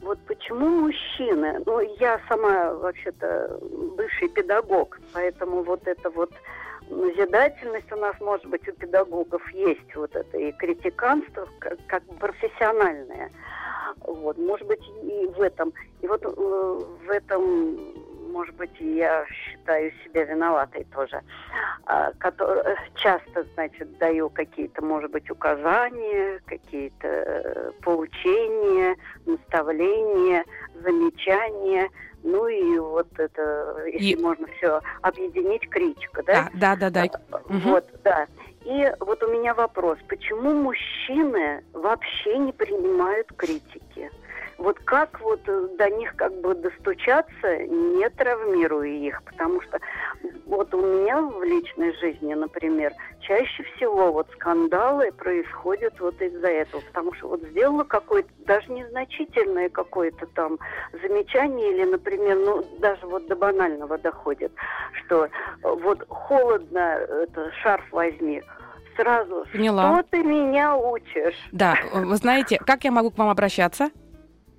Вот 0.00 0.18
почему 0.26 0.68
мужчины, 0.68 1.60
ну 1.66 1.80
я 1.98 2.20
сама 2.28 2.74
вообще-то 2.74 3.58
бывший 3.96 4.28
педагог, 4.28 4.98
поэтому 5.12 5.62
вот 5.62 5.86
это 5.86 6.10
вот 6.10 6.30
назидательность 6.90 7.90
у 7.92 7.96
нас, 7.96 8.14
может 8.20 8.46
быть, 8.46 8.66
у 8.68 8.72
педагогов 8.72 9.42
есть 9.52 9.94
вот 9.94 10.14
это 10.14 10.38
и 10.38 10.52
критиканство 10.52 11.46
как, 11.58 11.78
как 11.86 12.02
профессиональное. 12.18 13.30
Вот, 14.02 14.38
может 14.38 14.66
быть, 14.66 14.82
и 15.02 15.26
в 15.26 15.40
этом. 15.40 15.72
И 16.00 16.06
вот 16.06 16.24
э, 16.24 16.28
в 16.28 17.10
этом 17.10 17.78
может 18.38 18.54
быть, 18.54 18.70
я 18.78 19.26
считаю 19.26 19.90
себя 20.04 20.22
виноватой 20.24 20.86
тоже, 20.94 21.20
а, 21.86 22.12
который, 22.18 22.76
часто, 22.94 23.44
значит, 23.54 23.98
даю 23.98 24.30
какие-то, 24.30 24.80
может 24.84 25.10
быть, 25.10 25.28
указания, 25.28 26.40
какие-то 26.46 27.08
э, 27.08 27.72
поучения, 27.82 28.96
наставления, 29.26 30.44
замечания, 30.84 31.90
ну 32.22 32.46
и 32.46 32.78
вот 32.78 33.08
это, 33.18 33.76
если 33.86 34.20
и... 34.20 34.22
можно 34.22 34.46
все 34.58 34.80
объединить, 35.02 35.68
критика, 35.68 36.22
да? 36.22 36.48
Да, 36.54 36.76
да, 36.76 36.90
да. 36.90 37.06
да. 37.06 37.40
Вот, 37.48 37.90
угу. 37.90 37.98
да. 38.04 38.26
И 38.64 38.92
вот 39.00 39.20
у 39.24 39.32
меня 39.32 39.52
вопрос, 39.52 39.98
почему 40.08 40.54
мужчины 40.54 41.64
вообще 41.72 42.38
не 42.38 42.52
принимают 42.52 43.32
критики? 43.36 44.12
Вот 44.58 44.76
как 44.80 45.20
вот 45.20 45.40
э, 45.46 45.68
до 45.78 45.88
них 45.90 46.14
как 46.16 46.34
бы 46.40 46.54
достучаться, 46.54 47.58
не 47.66 48.08
травмируя 48.10 48.88
их, 48.88 49.22
потому 49.22 49.60
что 49.62 49.78
вот 50.46 50.74
у 50.74 50.80
меня 50.80 51.20
в 51.20 51.42
личной 51.44 51.94
жизни, 51.98 52.34
например, 52.34 52.92
чаще 53.20 53.62
всего 53.62 54.12
вот 54.12 54.28
скандалы 54.32 55.12
происходят 55.12 55.98
вот 56.00 56.20
из-за 56.20 56.48
этого, 56.48 56.80
потому 56.80 57.14
что 57.14 57.28
вот 57.28 57.42
сделала 57.44 57.84
какое-то, 57.84 58.28
даже 58.46 58.70
незначительное 58.72 59.68
какое-то 59.68 60.26
там 60.26 60.58
замечание 61.02 61.72
или, 61.72 61.84
например, 61.84 62.36
ну 62.38 62.64
даже 62.80 63.06
вот 63.06 63.28
до 63.28 63.36
банального 63.36 63.96
доходит, 63.96 64.52
что 64.92 65.26
э, 65.26 65.28
вот 65.62 66.04
холодно, 66.08 66.78
это 66.78 67.52
шарф 67.62 67.84
возьми, 67.92 68.42
сразу, 68.96 69.46
Поняла. 69.52 69.94
что 69.94 70.08
ты 70.10 70.24
меня 70.24 70.76
учишь? 70.76 71.36
Да, 71.52 71.76
вы 71.94 72.16
знаете, 72.16 72.58
как 72.58 72.82
я 72.82 72.90
могу 72.90 73.12
к 73.12 73.18
вам 73.18 73.28
обращаться? 73.28 73.90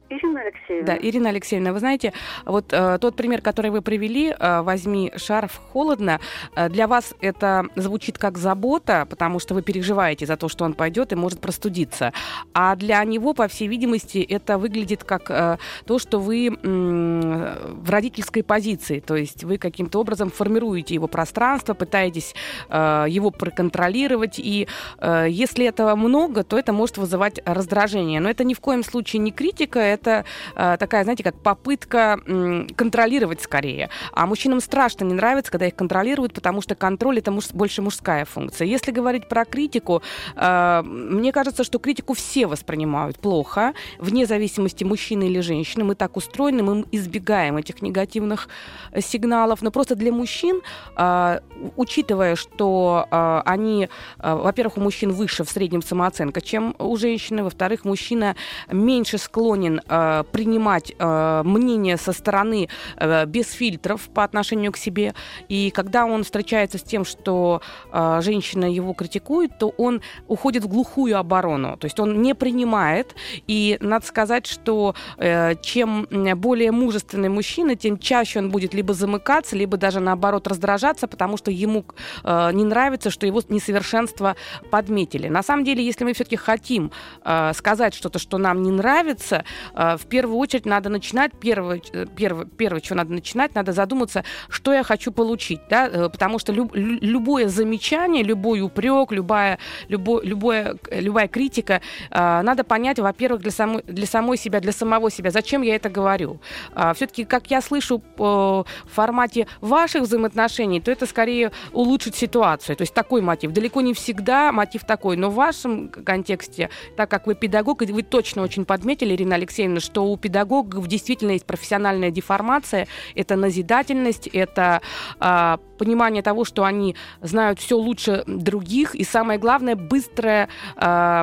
Ирина 0.09 0.41
Алексеевна. 0.41 0.85
Да, 0.85 0.97
Ирина 0.97 1.29
Алексеевна, 1.29 1.73
вы 1.73 1.79
знаете, 1.79 2.13
вот 2.45 2.73
э, 2.73 2.97
тот 2.99 3.15
пример, 3.15 3.41
который 3.41 3.69
вы 3.69 3.81
привели, 3.81 4.35
э, 4.37 4.61
возьми 4.61 5.11
шарф 5.15 5.61
холодно, 5.71 6.19
э, 6.55 6.69
для 6.69 6.87
вас 6.87 7.13
это 7.21 7.65
звучит 7.75 8.17
как 8.17 8.37
забота, 8.37 9.05
потому 9.09 9.39
что 9.39 9.53
вы 9.53 9.61
переживаете 9.61 10.25
за 10.25 10.35
то, 10.35 10.49
что 10.49 10.65
он 10.65 10.73
пойдет 10.73 11.11
и 11.11 11.15
может 11.15 11.39
простудиться. 11.39 12.11
А 12.53 12.75
для 12.75 13.03
него, 13.03 13.33
по 13.33 13.47
всей 13.47 13.67
видимости, 13.67 14.17
это 14.17 14.57
выглядит 14.57 15.03
как 15.03 15.29
э, 15.29 15.57
то, 15.85 15.99
что 15.99 16.19
вы 16.19 16.47
э, 16.47 16.51
в 16.61 17.89
родительской 17.89 18.43
позиции, 18.43 18.99
то 18.99 19.15
есть 19.15 19.43
вы 19.43 19.57
каким-то 19.57 19.99
образом 19.99 20.31
формируете 20.31 20.95
его 20.95 21.07
пространство, 21.07 21.73
пытаетесь 21.73 22.33
э, 22.69 23.05
его 23.07 23.29
проконтролировать, 23.29 24.39
и 24.39 24.67
э, 24.99 25.27
если 25.29 25.65
этого 25.65 25.95
много, 25.95 26.43
то 26.43 26.57
это 26.57 26.73
может 26.73 26.97
вызывать 26.97 27.39
раздражение. 27.45 28.19
Но 28.19 28.29
это 28.29 28.43
ни 28.43 28.53
в 28.53 28.59
коем 28.59 28.83
случае 28.83 29.19
не 29.19 29.31
критика, 29.31 29.79
это 29.99 30.25
э, 30.55 30.77
такая, 30.79 31.03
знаете, 31.03 31.23
как 31.23 31.35
попытка 31.35 32.19
э, 32.25 32.67
контролировать 32.75 33.41
скорее. 33.41 33.89
А 34.13 34.25
мужчинам 34.25 34.61
страшно 34.61 35.05
не 35.05 35.13
нравится, 35.13 35.51
когда 35.51 35.67
их 35.67 35.75
контролируют, 35.75 36.33
потому 36.33 36.61
что 36.61 36.75
контроль 36.75 37.19
это 37.19 37.31
муж, 37.31 37.51
больше 37.53 37.81
мужская 37.81 38.25
функция. 38.25 38.67
Если 38.67 38.91
говорить 38.91 39.27
про 39.27 39.45
критику, 39.45 40.01
э, 40.35 40.81
мне 40.83 41.31
кажется, 41.31 41.63
что 41.63 41.79
критику 41.79 42.13
все 42.13 42.47
воспринимают 42.47 43.19
плохо, 43.19 43.73
вне 43.99 44.25
зависимости 44.25 44.83
мужчины 44.83 45.25
или 45.25 45.39
женщины. 45.41 45.83
Мы 45.83 45.95
так 45.95 46.17
устроены, 46.17 46.63
мы 46.63 46.85
избегаем 46.91 47.57
этих 47.57 47.81
негативных 47.81 48.47
э, 48.91 49.01
сигналов. 49.01 49.61
Но 49.61 49.71
просто 49.71 49.95
для 49.95 50.11
мужчин, 50.11 50.61
э, 50.95 51.39
учитывая, 51.75 52.35
что 52.35 53.07
э, 53.11 53.41
они, 53.45 53.89
э, 54.19 54.35
во-первых, 54.35 54.77
у 54.77 54.81
мужчин 54.81 55.11
выше 55.11 55.43
в 55.43 55.49
среднем 55.49 55.81
самооценка, 55.81 56.41
чем 56.41 56.75
у 56.79 56.95
женщины, 56.97 57.43
во-вторых, 57.43 57.85
мужчина 57.85 58.35
меньше 58.71 59.17
склонен 59.17 59.81
э, 59.89 60.23
принимать 60.31 60.93
э, 60.97 61.41
мнение 61.43 61.97
со 61.97 62.13
стороны 62.13 62.69
э, 62.97 63.25
без 63.25 63.51
фильтров 63.51 64.09
по 64.09 64.23
отношению 64.23 64.71
к 64.71 64.77
себе. 64.77 65.13
И 65.47 65.71
когда 65.71 66.05
он 66.05 66.23
встречается 66.23 66.77
с 66.77 66.83
тем, 66.83 67.05
что 67.05 67.61
э, 67.91 68.19
женщина 68.21 68.65
его 68.65 68.93
критикует, 68.93 69.57
то 69.57 69.73
он 69.77 70.01
уходит 70.27 70.63
в 70.63 70.67
глухую 70.67 71.17
оборону. 71.17 71.77
То 71.77 71.85
есть 71.85 71.99
он 71.99 72.21
не 72.21 72.35
принимает. 72.35 73.15
И 73.47 73.77
надо 73.81 74.05
сказать, 74.05 74.45
что 74.45 74.95
э, 75.17 75.55
чем 75.61 76.07
более 76.35 76.71
мужественный 76.71 77.29
мужчина, 77.29 77.75
тем 77.75 77.97
чаще 77.97 78.39
он 78.39 78.49
будет 78.49 78.73
либо 78.73 78.93
замыкаться, 78.93 79.55
либо 79.55 79.77
даже 79.77 79.99
наоборот 79.99 80.47
раздражаться, 80.47 81.07
потому 81.07 81.37
что 81.37 81.51
ему 81.51 81.85
э, 82.23 82.51
не 82.53 82.63
нравится, 82.63 83.09
что 83.09 83.25
его 83.25 83.41
несовершенство 83.49 84.35
подметили. 84.69 85.27
На 85.27 85.43
самом 85.43 85.63
деле, 85.63 85.83
если 85.83 86.03
мы 86.03 86.13
все-таки 86.13 86.35
хотим 86.35 86.91
э, 87.23 87.53
сказать 87.53 87.93
что-то, 87.93 88.19
что 88.19 88.37
нам 88.37 88.61
не 88.61 88.71
нравится, 88.71 89.43
э, 89.73 89.78
в 89.79 90.05
первую 90.07 90.37
очередь 90.37 90.65
надо 90.65 90.89
начинать, 90.89 91.31
первое, 91.39 91.81
э, 91.93 92.05
первое, 92.15 92.45
первое, 92.45 92.81
что 92.81 92.95
надо 92.95 93.13
начинать, 93.13 93.55
надо 93.55 93.71
задуматься, 93.71 94.23
что 94.49 94.73
я 94.73 94.83
хочу 94.83 95.11
получить, 95.11 95.61
да, 95.69 95.87
э, 95.87 96.09
потому 96.09 96.39
что 96.39 96.51
люб, 96.51 96.71
любое 96.75 97.47
замечание, 97.47 98.23
любой 98.23 98.61
упрек, 98.61 99.11
любая, 99.11 99.57
любой, 99.87 100.25
любое, 100.25 100.75
любая 100.91 101.27
критика, 101.27 101.81
э, 102.11 102.41
надо 102.41 102.63
понять, 102.63 102.99
во-первых, 102.99 103.41
для 103.41 103.51
самой, 103.51 103.83
для 103.83 104.05
самой 104.05 104.37
себя, 104.37 104.59
для 104.59 104.71
самого 104.71 105.09
себя, 105.09 105.31
зачем 105.31 105.61
я 105.61 105.75
это 105.75 105.89
говорю. 105.89 106.39
Э, 106.75 106.93
все-таки, 106.95 107.25
как 107.25 107.49
я 107.51 107.61
слышу 107.61 108.01
э, 108.17 108.21
в 108.21 108.65
формате 108.85 109.47
ваших 109.61 110.03
взаимоотношений, 110.03 110.81
то 110.81 110.91
это 110.91 111.05
скорее 111.05 111.51
улучшить 111.71 112.15
ситуацию. 112.15 112.75
То 112.75 112.81
есть 112.81 112.93
такой 112.93 113.21
мотив. 113.21 113.51
Далеко 113.51 113.81
не 113.81 113.93
всегда 113.93 114.51
мотив 114.51 114.83
такой, 114.83 115.15
но 115.15 115.29
в 115.29 115.35
вашем 115.35 115.89
контексте, 115.89 116.69
так 116.97 117.09
как 117.09 117.27
вы 117.27 117.35
педагог, 117.35 117.81
и 117.81 117.91
вы 117.91 118.03
точно 118.03 118.43
очень 118.43 118.65
подметили, 118.65 119.15
Ирина 119.15 119.35
Алексеевна, 119.35 119.68
что 119.77 120.05
у 120.05 120.17
педагогов 120.17 120.87
действительно 120.87 121.31
есть 121.31 121.45
профессиональная 121.45 122.11
деформация, 122.11 122.87
это 123.15 123.35
назидательность, 123.35 124.27
это 124.27 124.81
э, 125.19 125.57
понимание 125.79 126.21
того, 126.21 126.45
что 126.45 126.63
они 126.63 126.95
знают 127.21 127.59
все 127.59 127.75
лучше 127.77 128.23
других, 128.27 128.93
и 128.93 129.03
самое 129.03 129.39
главное, 129.39 129.75
быстрое, 129.75 130.49
э, 130.75 131.21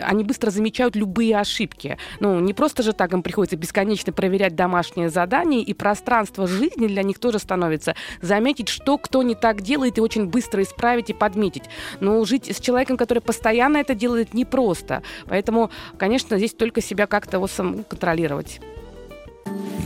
они 0.00 0.24
быстро 0.24 0.50
замечают 0.50 0.96
любые 0.96 1.38
ошибки. 1.38 1.98
Ну, 2.20 2.40
не 2.40 2.54
просто 2.54 2.82
же 2.82 2.92
так 2.94 3.12
им 3.12 3.22
приходится 3.22 3.56
бесконечно 3.56 4.12
проверять 4.12 4.54
домашние 4.54 5.10
задания, 5.10 5.60
и 5.60 5.74
пространство 5.74 6.46
жизни 6.46 6.86
для 6.86 7.02
них 7.02 7.18
тоже 7.18 7.38
становится 7.38 7.94
заметить, 8.22 8.68
что 8.68 8.96
кто 8.96 9.22
не 9.22 9.34
так 9.34 9.60
делает, 9.60 9.98
и 9.98 10.00
очень 10.00 10.26
быстро 10.26 10.62
исправить 10.62 11.10
и 11.10 11.12
подметить. 11.12 11.64
Но 12.00 12.24
жить 12.24 12.50
с 12.50 12.60
человеком, 12.60 12.96
который 12.96 13.20
постоянно 13.20 13.78
это 13.78 13.94
делает, 13.94 14.32
непросто. 14.34 15.02
Поэтому, 15.26 15.70
конечно, 15.98 16.38
здесь 16.38 16.54
только 16.54 16.80
себя 16.80 17.06
как-то 17.06 17.40
вот 17.40 17.50
саму 17.50 17.82
контролировать. 17.82 18.60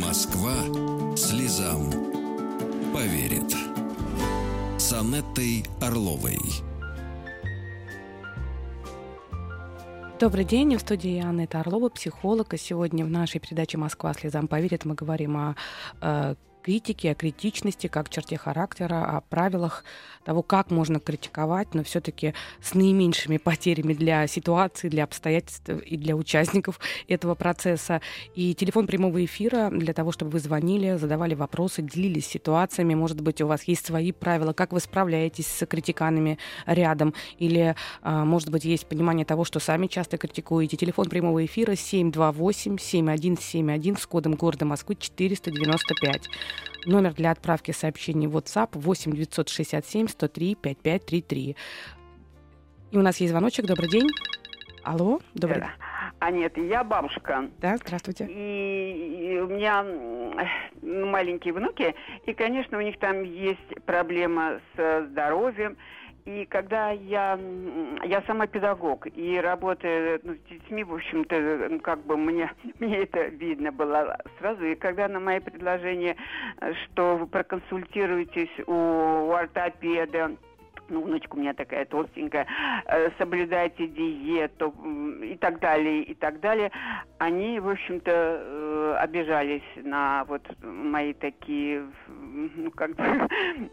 Москва 0.05 0.55
слезам 1.17 1.91
поверит. 2.93 3.78
С 4.89 4.93
Анеттой 4.95 5.67
Орловой. 5.83 6.39
Добрый 10.19 10.45
день, 10.47 10.79
в 10.79 10.81
студии 10.81 11.23
Анна 11.23 11.47
Орлова, 11.53 11.91
психолог. 11.91 12.55
И 12.55 12.57
сегодня 12.57 13.05
в 13.05 13.11
нашей 13.11 13.39
передаче 13.39 13.77
«Москва 13.77 14.15
слезам 14.15 14.49
поверит» 14.49 14.87
мы 14.87 14.95
говорим 14.95 15.37
о 15.37 15.57
э, 16.01 16.37
критике, 16.63 17.11
о 17.11 17.15
критичности, 17.15 17.87
как 17.87 18.09
черте 18.09 18.39
характера, 18.39 19.05
о 19.05 19.21
правилах 19.21 19.85
того, 20.29 20.43
как 20.43 20.71
можно 20.71 21.01
критиковать, 21.01 21.73
но 21.73 21.83
все-таки 21.83 22.35
с 22.61 22.75
наименьшими 22.75 23.39
потерями 23.39 23.95
для 23.95 24.27
ситуации, 24.27 24.91
для 24.91 25.05
обстоятельств 25.05 25.71
и 25.71 25.97
для 25.97 26.17
участников 26.17 26.79
этого 27.09 27.35
процесса. 27.35 28.03
И 28.35 28.55
телефон 28.55 28.87
прямого 28.87 29.25
эфира 29.25 29.71
для 29.71 29.95
того, 29.95 30.13
чтобы 30.13 30.33
вы 30.33 30.41
звонили, 30.41 30.99
задавали 30.99 31.35
вопросы, 31.35 31.81
делились 31.81 32.27
ситуациями. 32.27 32.95
Может 32.95 33.23
быть, 33.23 33.41
у 33.41 33.47
вас 33.47 33.63
есть 33.63 33.87
свои 33.87 34.13
правила, 34.13 34.53
как 34.53 34.75
вы 34.75 34.81
справляетесь 34.81 35.47
с 35.47 35.65
критиканами 35.65 36.37
рядом, 36.67 37.15
или, 37.39 37.75
а, 38.03 38.27
может 38.27 38.51
быть, 38.51 38.67
есть 38.67 38.87
понимание 38.87 39.25
того, 39.25 39.45
что 39.45 39.61
сами 39.61 39.87
часто 39.87 40.19
критикуете. 40.19 40.77
Телефон 40.77 41.09
прямого 41.09 41.47
эфира 41.47 41.73
728-7171 41.73 43.99
с 43.99 44.05
кодом 44.05 44.35
города 44.35 44.67
Москвы 44.67 44.95
495. 44.95 46.29
Номер 46.85 47.15
для 47.15 47.33
отправки 47.33 47.73
сообщений 47.73 48.27
в 48.27 48.37
WhatsApp 48.37 48.69
8 48.73 49.13
967 49.13 50.09
103 50.19 50.57
5533. 50.57 51.57
И 52.91 52.97
у 52.97 53.03
нас 53.03 53.19
есть 53.19 53.31
звоночек. 53.31 53.67
Добрый 53.67 53.89
день. 53.89 54.09
Алло, 54.83 55.21
добрый 55.35 55.61
день. 55.61 55.71
А 56.21 56.31
нет, 56.33 56.57
я 56.57 56.83
бабушка. 56.83 57.49
Да, 57.59 57.77
здравствуйте. 57.77 58.27
И, 58.29 59.35
и 59.35 59.39
у 59.39 59.47
меня 59.47 59.85
маленькие 60.83 61.55
внуки, 61.55 61.95
и, 62.27 62.33
конечно, 62.33 62.79
у 62.79 62.81
них 62.81 62.99
там 62.99 63.23
есть 63.23 63.85
проблема 63.87 64.61
с 64.75 65.07
здоровьем. 65.11 65.77
И 66.25 66.45
когда 66.47 66.91
я, 66.91 67.39
я 68.05 68.23
сама 68.27 68.47
педагог 68.47 69.07
и 69.07 69.41
работаю 69.41 70.21
ну, 70.23 70.35
с 70.35 70.49
детьми, 70.51 70.85
в 70.85 70.95
общем-то, 70.95 71.69
ну, 71.71 71.81
как 71.81 72.05
бы 72.05 72.17
мне, 72.17 72.51
мне 72.79 72.99
это 72.99 73.27
видно 73.27 73.73
было 73.73 74.19
сразу. 74.39 74.65
И 74.65 74.75
когда 74.75 75.09
на 75.09 75.21
мои 75.21 75.41
предложения, 75.41 76.17
что 76.85 77.17
вы 77.17 77.27
проконсультируетесь 77.27 78.51
у, 78.67 78.73
у 78.73 79.33
ортопеда, 79.33 80.33
ну, 80.89 81.03
внучка 81.03 81.35
у 81.35 81.39
меня 81.39 81.55
такая 81.55 81.85
толстенькая, 81.85 82.47
э, 82.87 83.11
соблюдайте 83.19 83.87
диету 83.87 84.75
и 85.23 85.37
так 85.37 85.61
далее, 85.61 86.03
и 86.03 86.15
так 86.15 86.41
далее. 86.41 86.71
Они, 87.19 87.61
в 87.61 87.69
общем-то, 87.69 88.11
э, 88.11 88.97
обижались 89.01 89.63
на 89.77 90.25
вот 90.25 90.43
мои 90.63 91.13
такие, 91.15 91.85
ну, 92.07 92.71
как 92.71 92.95
бы... 92.97 93.05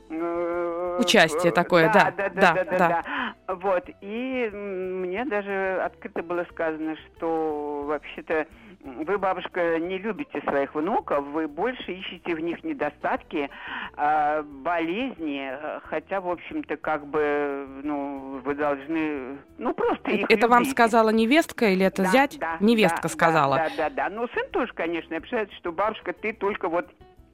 Э, 0.10 0.98
Участие 1.00 1.52
такое, 1.52 1.92
да, 1.92 2.12
да, 2.12 2.30
да, 2.30 2.54
да, 2.54 2.54
да, 2.54 2.64
да, 2.64 3.04
да. 3.48 3.56
Вот, 3.56 3.90
и 4.02 4.50
мне 4.54 5.26
даже 5.26 5.82
открыто 5.84 6.24
было 6.24 6.46
сказано, 6.52 6.96
что 6.96 7.84
вообще-то 7.86 8.48
вы, 8.86 9.18
бабушка, 9.18 9.80
не 9.80 9.98
любите 9.98 10.42
своих 10.42 10.76
внуков, 10.76 11.26
вы 11.26 11.48
больше 11.48 11.92
ищете 11.92 12.36
в 12.36 12.40
них 12.40 12.64
недостатки, 12.64 13.50
э, 13.98 14.44
болезни, 14.44 15.52
хотя, 15.86 16.22
в 16.22 16.30
общем-то, 16.30 16.78
как 16.78 17.08
бы, 17.08 17.68
ну, 17.84 18.42
вы 18.44 18.54
должны, 18.54 19.38
ну, 19.58 19.74
просто 19.74 20.12
их 20.12 20.26
Это 20.26 20.34
любить. 20.34 20.50
вам 20.50 20.66
сказала 20.66 21.10
невестка 21.10 21.70
или 21.70 21.86
это 21.86 22.04
да, 22.04 22.10
зять? 22.10 22.38
Да, 22.40 22.58
невестка 22.60 23.04
да, 23.04 23.10
сказала. 23.10 23.56
Да, 23.58 23.70
да, 23.70 23.90
да, 23.90 24.10
да. 24.10 24.16
Ну, 24.16 24.28
сын 24.34 24.48
тоже, 24.52 24.72
конечно, 24.74 25.18
общается, 25.18 25.56
что 25.56 25.72
бабушка, 25.72 26.14
ты 26.14 26.34
только 26.34 26.70
вот 26.70 26.88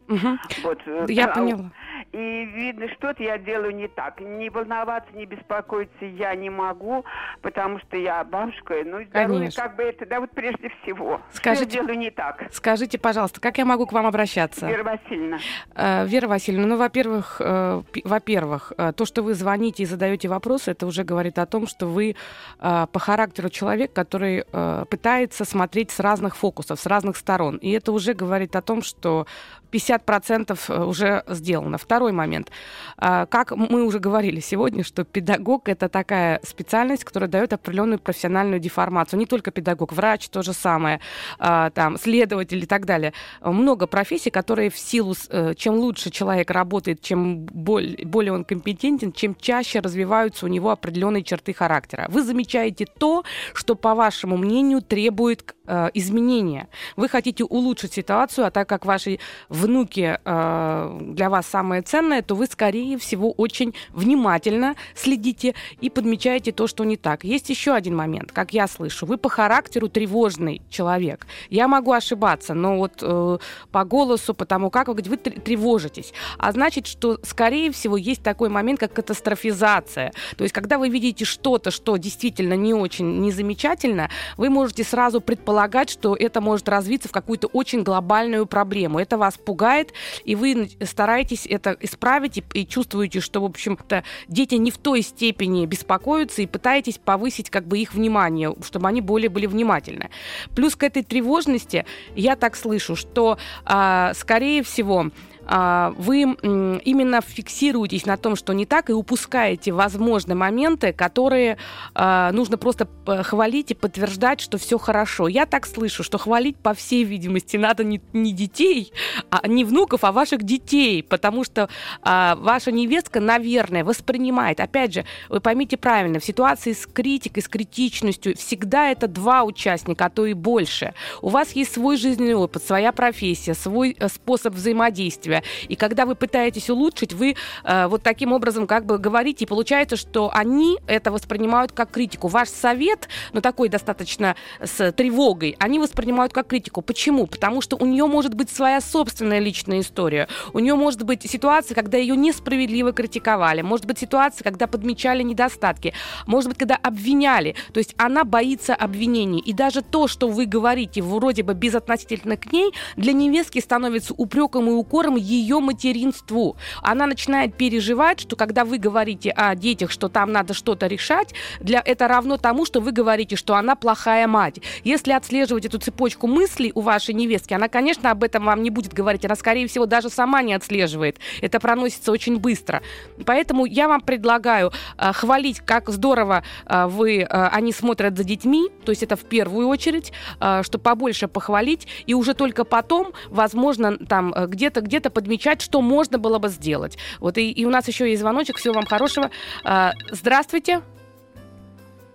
Угу. 0.07 0.27
Вот, 0.63 0.79
э, 0.85 1.05
я 1.07 1.25
а, 1.25 1.35
поняла. 1.35 1.71
И 2.13 2.45
видно, 2.45 2.89
что-то 2.89 3.24
я 3.24 3.38
делаю 3.38 3.74
не 3.74 3.88
так. 3.88 4.19
Не 4.19 4.50
волноваться, 4.50 5.10
не 5.13 5.26
беспокоиться 5.26 6.06
я 6.06 6.36
не 6.36 6.50
могу, 6.50 7.06
потому 7.41 7.80
что 7.80 7.95
я 7.95 8.24
бабушка, 8.24 8.76
ну, 8.86 9.04
здоровье 9.06 9.50
как 9.56 9.76
бы 9.78 9.84
это, 9.84 10.06
да, 10.06 10.19
вот 10.19 10.32
прежде 10.32 10.69
всего. 10.82 11.21
Скажите, 11.32 11.69
Все 11.69 11.80
делаю 11.80 11.97
не 11.97 12.12
так. 12.12 12.43
Скажите, 12.52 12.97
пожалуйста, 12.97 13.39
как 13.39 13.58
я 13.58 13.65
могу 13.65 13.86
к 13.86 13.93
вам 13.93 14.06
обращаться? 14.06 14.67
Вера 14.67 14.84
Васильевна. 14.84 15.38
Э, 15.76 16.06
Вера 16.06 16.28
Васильевна, 16.28 16.67
ну, 16.67 16.78
во-первых, 16.78 17.38
э, 17.39 17.82
во-первых, 18.04 18.74
э, 18.78 18.91
то, 18.93 19.06
что 19.06 19.21
вы 19.21 19.34
звоните 19.34 19.84
и 19.84 19.86
задаете 19.86 20.28
вопросы, 20.28 20.71
это 20.71 20.86
уже 20.88 21.04
говорит 21.04 21.39
о 21.39 21.45
том, 21.45 21.65
что 21.65 21.88
вы 21.88 22.15
э, 22.60 22.88
по 22.91 23.00
характеру 23.00 23.50
человек, 23.50 23.93
который 23.93 24.43
э, 24.52 24.86
пытается 24.89 25.45
смотреть 25.45 25.91
с 25.91 26.00
разных 26.02 26.36
фокусов, 26.36 26.80
с 26.80 26.86
разных 26.86 27.15
сторон. 27.15 27.56
И 27.58 27.71
это 27.71 27.93
уже 27.93 28.13
говорит 28.13 28.56
о 28.58 28.62
том, 28.62 28.82
что 28.82 29.28
50% 29.71 30.60
э, 30.67 30.84
уже 30.84 31.23
сделано. 31.27 31.77
Второй 31.77 32.12
момент. 32.12 32.51
А, 32.97 33.25
как 33.25 33.51
мы 33.51 33.84
уже 33.84 33.99
говорили 33.99 34.39
сегодня, 34.39 34.84
что 34.84 35.03
педагог— 35.03 35.63
это 35.69 35.89
такая 35.89 36.39
специальность, 36.43 37.03
которая 37.03 37.29
дает 37.29 37.53
определенную 37.53 37.99
профессиональную 37.99 38.60
деформацию. 38.60 39.19
Не 39.19 39.25
только 39.25 39.51
педагог, 39.51 39.93
врач 39.93 40.29
то 40.29 40.41
же 40.41 40.53
самое, 40.53 40.99
а, 41.39 41.69
там, 41.69 41.97
следователь 41.97 42.63
и 42.63 42.65
так 42.65 42.86
далее. 42.86 43.13
Много 43.41 43.88
профессий, 43.88 44.29
которые 44.29 44.69
в 44.69 44.77
силу, 44.77 45.15
э, 45.29 45.53
чем 45.55 45.75
лучше 45.75 46.10
человек 46.10 46.51
работает, 46.51 47.01
чем 47.01 47.45
более 47.45 48.34
он 48.34 48.43
компетентен, 48.43 49.12
чем 49.13 49.36
чаще 49.36 49.79
развиваются 49.79 50.45
у 50.45 50.49
него 50.49 50.71
определенные 50.71 51.23
черты 51.23 51.53
характера. 51.53 52.07
Вы 52.10 52.23
замечаете 52.23 52.86
то, 52.86 53.23
что, 53.53 53.75
по 53.75 53.95
вашему 53.95 54.38
мнению, 54.38 54.81
требует 54.81 55.55
э, 55.65 55.89
изменения. 55.93 56.67
Вы 56.95 57.07
хотите 57.10 57.43
улучшить 57.43 57.93
ситуацию, 57.93 58.45
а 58.47 58.51
так 58.51 58.67
как 58.67 58.86
ваши 58.86 59.19
внуки 59.62 60.19
э, 60.24 61.00
для 61.02 61.30
вас 61.30 61.47
самое 61.47 61.82
ценное, 61.82 62.21
то 62.21 62.36
вы, 62.36 62.47
скорее 62.47 62.97
всего, 62.97 63.32
очень 63.32 63.74
внимательно 63.89 64.76
следите 64.95 65.54
и 65.80 65.89
подмечаете 65.89 66.52
то, 66.52 66.67
что 66.67 66.84
не 66.84 66.97
так. 66.97 67.24
Есть 67.24 67.50
еще 67.50 67.74
один 67.74 67.95
момент, 67.95 68.32
как 68.32 68.54
я 68.54 68.67
слышу. 68.67 69.06
Вы 69.06 69.17
по 69.17 69.30
характеру 69.30 69.88
тревожный 69.88 70.62
человек. 70.69 71.28
Я 71.50 71.67
могу 71.67 71.91
ошибаться, 71.91 72.54
но 72.54 72.78
вот 72.78 73.00
э, 73.02 73.38
по 73.71 73.84
голосу, 73.84 74.34
потому 74.34 74.69
как 74.69 74.88
вы 74.88 74.95
говорите, 74.95 75.10
вы 75.10 75.17
тревожитесь. 75.17 76.13
А 76.38 76.52
значит, 76.52 76.88
что, 76.88 77.19
скорее 77.24 77.71
всего, 77.71 77.97
есть 77.97 78.24
такой 78.24 78.50
момент, 78.50 78.80
как 78.80 78.93
катастрофизация. 78.93 80.12
То 80.38 80.43
есть, 80.43 80.54
когда 80.54 80.78
вы 80.78 80.89
видите 80.89 81.26
что-то, 81.26 81.71
что 81.71 81.97
действительно 81.97 82.54
не 82.54 82.74
очень 82.74 83.21
незамечательно, 83.21 84.10
вы 84.38 84.50
можете 84.50 84.84
сразу 84.84 85.21
предполагать, 85.21 85.89
что 85.89 86.15
это 86.15 86.41
может 86.41 86.67
развиться 86.69 87.08
в 87.08 87.12
какую-то 87.12 87.47
очень 87.47 87.84
глобальную 87.84 88.45
проблему. 88.45 89.00
Это 89.00 89.17
вас 89.17 89.38
пугает, 89.51 89.91
и 90.23 90.35
вы 90.35 90.69
стараетесь 90.85 91.45
это 91.45 91.75
исправить 91.81 92.37
и, 92.37 92.43
и 92.53 92.65
чувствуете, 92.65 93.19
что, 93.19 93.41
в 93.41 93.45
общем-то, 93.45 94.05
дети 94.29 94.55
не 94.55 94.71
в 94.71 94.77
той 94.77 95.01
степени 95.01 95.65
беспокоятся 95.65 96.41
и 96.41 96.47
пытаетесь 96.47 96.97
повысить 96.97 97.49
как 97.49 97.67
бы 97.67 97.77
их 97.77 97.93
внимание, 97.93 98.55
чтобы 98.63 98.87
они 98.87 99.01
более 99.01 99.29
были 99.29 99.47
внимательны. 99.47 100.09
Плюс 100.55 100.77
к 100.77 100.83
этой 100.83 101.03
тревожности 101.03 101.85
я 102.15 102.37
так 102.37 102.55
слышу, 102.55 102.95
что, 102.95 103.37
э, 103.65 104.13
скорее 104.15 104.63
всего, 104.63 105.11
вы 105.45 106.21
именно 106.21 107.21
фиксируетесь 107.21 108.06
на 108.06 108.17
том, 108.17 108.36
что 108.36 108.54
не 108.54 108.65
так, 108.65 108.89
и 108.89 108.93
упускаете, 108.93 109.71
возможно, 109.71 110.36
моменты, 110.36 110.93
которые 110.93 111.58
а, 111.93 112.32
нужно 112.32 112.58
просто 112.58 112.88
хвалить 113.23 113.71
и 113.71 113.73
подтверждать, 113.73 114.41
что 114.41 114.58
все 114.58 114.77
хорошо. 114.77 115.27
Я 115.27 115.45
так 115.45 115.65
слышу, 115.65 116.04
что 116.04 116.17
хвалить, 116.17 116.58
по 116.58 116.73
всей 116.73 117.04
видимости, 117.04 117.58
надо 117.58 117.84
не, 117.84 118.01
не 118.13 118.32
детей, 118.32 118.93
а 119.30 119.47
не 119.47 119.63
внуков, 119.63 120.04
а 120.04 120.12
ваших 120.12 120.43
детей, 120.43 121.04
потому 121.04 121.43
что 121.43 121.69
а, 122.01 122.36
ваша 122.36 122.71
невестка, 122.71 123.19
наверное, 123.19 123.84
воспринимает, 123.84 124.60
опять 124.60 124.93
же, 124.93 125.06
вы 125.30 125.41
поймите 125.41 125.77
правильно, 125.77 126.19
в 126.19 126.25
ситуации 126.25 126.73
с 126.73 126.86
критикой, 126.86 127.43
с 127.43 127.47
критичностью, 127.47 128.36
всегда 128.36 128.89
это 128.89 129.08
два 129.08 129.43
участника, 129.43 130.06
а 130.06 130.10
то 130.10 130.25
и 130.25 130.34
больше. 130.34 130.93
У 131.21 131.30
вас 131.30 131.51
есть 131.54 131.73
свой 131.73 131.97
жизненный 131.97 132.36
опыт, 132.36 132.63
своя 132.63 132.91
профессия, 132.91 133.54
свой 133.54 133.95
э, 133.97 134.08
способ 134.08 134.54
взаимодействия. 134.54 135.31
И 135.67 135.76
когда 135.76 136.06
вы 136.06 136.15
пытаетесь 136.15 136.70
улучшить, 136.70 137.13
вы 137.13 137.36
э, 137.63 137.88
вот 137.88 138.04
таким 138.04 138.34
образом 138.34 138.67
как 138.67 138.86
бы 138.86 138.98
говорите, 138.98 139.46
и 139.46 139.48
получается, 139.48 139.96
что 139.96 140.32
они 140.34 140.78
это 140.88 141.12
воспринимают 141.12 141.72
как 141.72 141.91
критику. 141.91 142.28
Ваш 142.28 142.50
совет, 142.50 143.08
ну 143.34 143.41
такой 143.41 143.70
достаточно 143.70 144.36
с 144.62 144.91
тревогой, 144.91 145.56
они 145.60 145.80
воспринимают 145.80 146.34
как 146.34 146.48
критику. 146.48 146.82
Почему? 146.82 147.28
Потому 147.28 147.62
что 147.62 147.78
у 147.78 147.86
нее 147.86 148.06
может 148.08 148.34
быть 148.34 148.50
своя 148.50 148.82
собственная 148.82 149.39
личная 149.39 149.80
история. 149.80 150.28
У 150.54 150.60
нее 150.60 150.76
может 150.76 151.04
быть 151.04 151.30
ситуация, 151.30 151.76
когда 151.76 151.98
ее 151.98 152.15
несправедливо 152.15 152.91
критиковали. 152.91 153.62
Может 153.62 153.86
быть 153.86 154.00
ситуация, 154.00 154.44
когда 154.44 154.67
подмечали 154.67 155.24
недостатки. 155.24 155.94
Может 156.26 156.50
быть, 156.50 156.58
когда 156.58 156.76
обвиняли. 156.76 157.56
То 157.74 157.80
есть 157.80 157.96
она 157.98 158.24
боится 158.24 158.76
обвинений. 158.76 159.39
И 159.39 159.54
даже 159.54 159.82
то, 159.82 160.08
что 160.08 160.28
вы 160.28 160.46
говорите 160.46 161.02
вроде 161.02 161.44
бы 161.44 161.54
безотносительно 161.54 162.38
к 162.38 162.52
ней, 162.52 162.74
для 162.96 163.13
невестки 163.13 163.60
становится 163.60 164.13
упреком 164.13 164.70
и 164.70 164.72
укором 164.72 165.15
ее 165.21 165.60
материнству. 165.60 166.57
Она 166.81 167.05
начинает 167.05 167.55
переживать, 167.55 168.19
что 168.19 168.36
когда 168.36 168.65
вы 168.65 168.77
говорите 168.77 169.31
о 169.31 169.55
детях, 169.55 169.91
что 169.91 170.10
там 170.10 170.31
надо 170.31 170.53
что-то 170.53 170.88
решать, 170.88 171.34
для 171.60 171.81
это 171.86 172.07
равно 172.07 172.38
тому, 172.38 172.65
что 172.65 172.81
вы 172.81 172.91
говорите, 172.91 173.36
что 173.36 173.55
она 173.55 173.75
плохая 173.75 174.27
мать. 174.27 174.60
Если 174.84 175.12
отслеживать 175.12 175.65
эту 175.65 175.77
цепочку 175.77 176.27
мыслей 176.27 176.71
у 176.75 176.81
вашей 176.81 177.13
невестки, 177.13 177.53
она, 177.53 177.67
конечно, 177.67 178.12
об 178.12 178.23
этом 178.23 178.45
вам 178.45 178.63
не 178.63 178.69
будет 178.69 178.93
говорить. 178.93 179.25
Она, 179.25 179.36
скорее 179.36 179.67
всего, 179.67 179.86
даже 179.86 180.10
сама 180.10 180.41
не 180.41 180.53
отслеживает. 180.53 181.19
Это 181.41 181.60
проносится 181.60 182.12
очень 182.12 182.38
быстро. 182.39 182.81
Поэтому 183.25 183.65
я 183.65 183.88
вам 183.88 184.01
предлагаю 184.01 184.71
э, 184.97 185.13
хвалить, 185.13 185.60
как 185.60 185.89
здорово 185.89 186.43
э, 186.65 186.88
вы, 186.88 187.19
э, 187.19 187.25
они 187.27 187.71
смотрят 187.71 188.17
за 188.17 188.23
детьми, 188.23 188.69
то 188.84 188.91
есть 188.91 189.03
это 189.03 189.15
в 189.15 189.23
первую 189.23 189.67
очередь, 189.67 190.12
э, 190.39 190.62
что 190.63 190.79
побольше 190.79 191.27
похвалить, 191.27 191.88
и 192.07 192.13
уже 192.13 192.34
только 192.34 192.63
потом, 192.63 193.13
возможно, 193.29 193.97
там 193.97 194.34
э, 194.34 194.47
где-то 194.47 194.81
где-то 194.81 195.11
подмечать, 195.12 195.62
что 195.62 195.82
можно 195.82 196.17
было 196.17 196.39
бы 196.39 196.50
сделать. 196.50 196.97
Вот 197.19 197.38
и, 197.38 197.52
и 197.52 197.65
у 197.65 197.69
нас 197.69 197.88
еще 197.88 198.10
есть 198.10 198.21
звоночек. 198.21 198.58
Всего 198.58 198.74
вам 198.76 198.86
хорошего. 198.86 199.30
Э, 199.63 199.91
здравствуйте. 200.12 200.82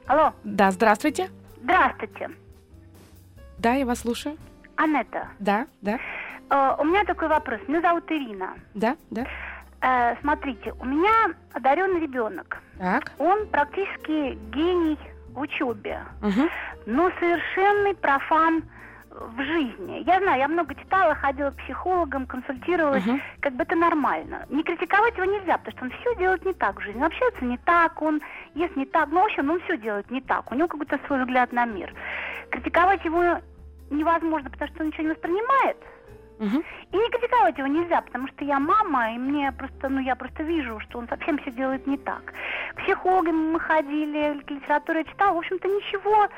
Алло. 0.07 0.33
Да, 0.45 0.71
здравствуйте. 0.71 1.31
Здравствуйте. 1.63 2.31
Да, 3.59 3.75
я 3.75 3.87
вас 3.87 4.01
слушаю. 4.01 4.37
Анетта. 4.77 5.29
Да, 5.39 5.67
да. 5.81 5.99
Э, 6.51 6.77
у 6.79 6.85
меня 6.85 7.05
такой 7.05 7.29
вопрос. 7.29 7.61
Меня 7.69 7.81
зовут 7.81 8.05
Ирина. 8.11 8.55
Да, 8.75 8.97
да. 9.11 9.27
Э, 9.81 10.17
смотрите, 10.21 10.73
у 10.81 10.85
меня 10.85 11.35
одаренный 11.53 12.01
ребенок. 12.01 12.59
Так. 12.79 13.13
Он 13.19 13.47
практически 13.49 14.35
гений 14.55 14.99
в 15.31 15.41
учебе, 15.41 16.01
Угу. 16.23 16.49
но 16.87 17.11
совершенный 17.19 17.95
профан 17.95 18.63
в 19.21 19.43
жизни. 19.43 20.03
Я 20.07 20.21
знаю, 20.21 20.39
я 20.39 20.49
много 20.49 20.75
читала, 20.75 21.15
ходила 21.15 21.51
к 21.51 21.57
психологам, 21.57 22.27
консультировалась. 22.27 23.05
Мгм. 23.05 23.21
Как 23.41 23.55
бы 23.55 23.63
это 23.63 23.77
нормально. 23.77 24.47
Не 24.49 24.63
критиковать 24.63 25.17
его 25.17 25.25
нельзя, 25.25 25.59
потому 25.59 25.77
что 25.77 25.85
он 25.85 25.91
все 26.01 26.17
делает 26.17 26.45
не 26.45 26.53
так 26.53 26.79
в 26.79 26.83
жизни. 26.83 26.99
Он 26.99 27.07
общается 27.07 27.45
не 27.45 27.59
так, 27.59 28.01
он 28.03 28.21
ест 28.55 28.77
не 28.77 28.87
так. 28.87 29.09
Ну, 29.11 29.21
в 29.21 29.25
общем, 29.25 29.51
он 29.51 29.61
все 29.61 29.77
делает 29.79 30.11
не 30.11 30.21
так. 30.21 30.51
У 30.51 30.55
него 30.55 30.69
какой-то 30.69 30.99
свой 31.07 31.21
взгляд 31.25 31.53
на 31.53 31.65
мир. 31.65 31.95
Критиковать 32.51 33.05
его 33.05 33.41
невозможно, 33.91 34.51
потому 34.51 34.71
что 34.71 34.83
он 34.83 34.89
ничего 34.89 35.05
не 35.05 35.11
воспринимает. 35.11 35.77
Угу. 36.39 36.63
И 36.93 36.97
не 36.97 37.11
критиковать 37.11 37.57
его 37.57 37.67
нельзя, 37.67 38.03
потому 38.03 38.29
что 38.29 38.45
я 38.45 38.59
мама, 38.59 39.15
и 39.15 39.19
мне 39.19 39.51
просто, 39.53 39.89
ну, 39.89 40.01
я 40.01 40.15
просто 40.15 40.43
вижу, 40.43 40.79
что 40.81 40.99
он 40.99 41.09
совсем 41.09 41.39
все 41.39 41.51
делает 41.51 41.87
не 41.87 41.97
так. 41.97 42.35
К 42.75 42.83
психологам 42.83 43.53
мы 43.53 43.61
ходили, 43.61 44.43
литературу 44.47 44.99
я 44.99 45.05
читала, 45.05 45.35
в 45.35 45.39
общем-то, 45.39 45.67
ничего 45.67 46.29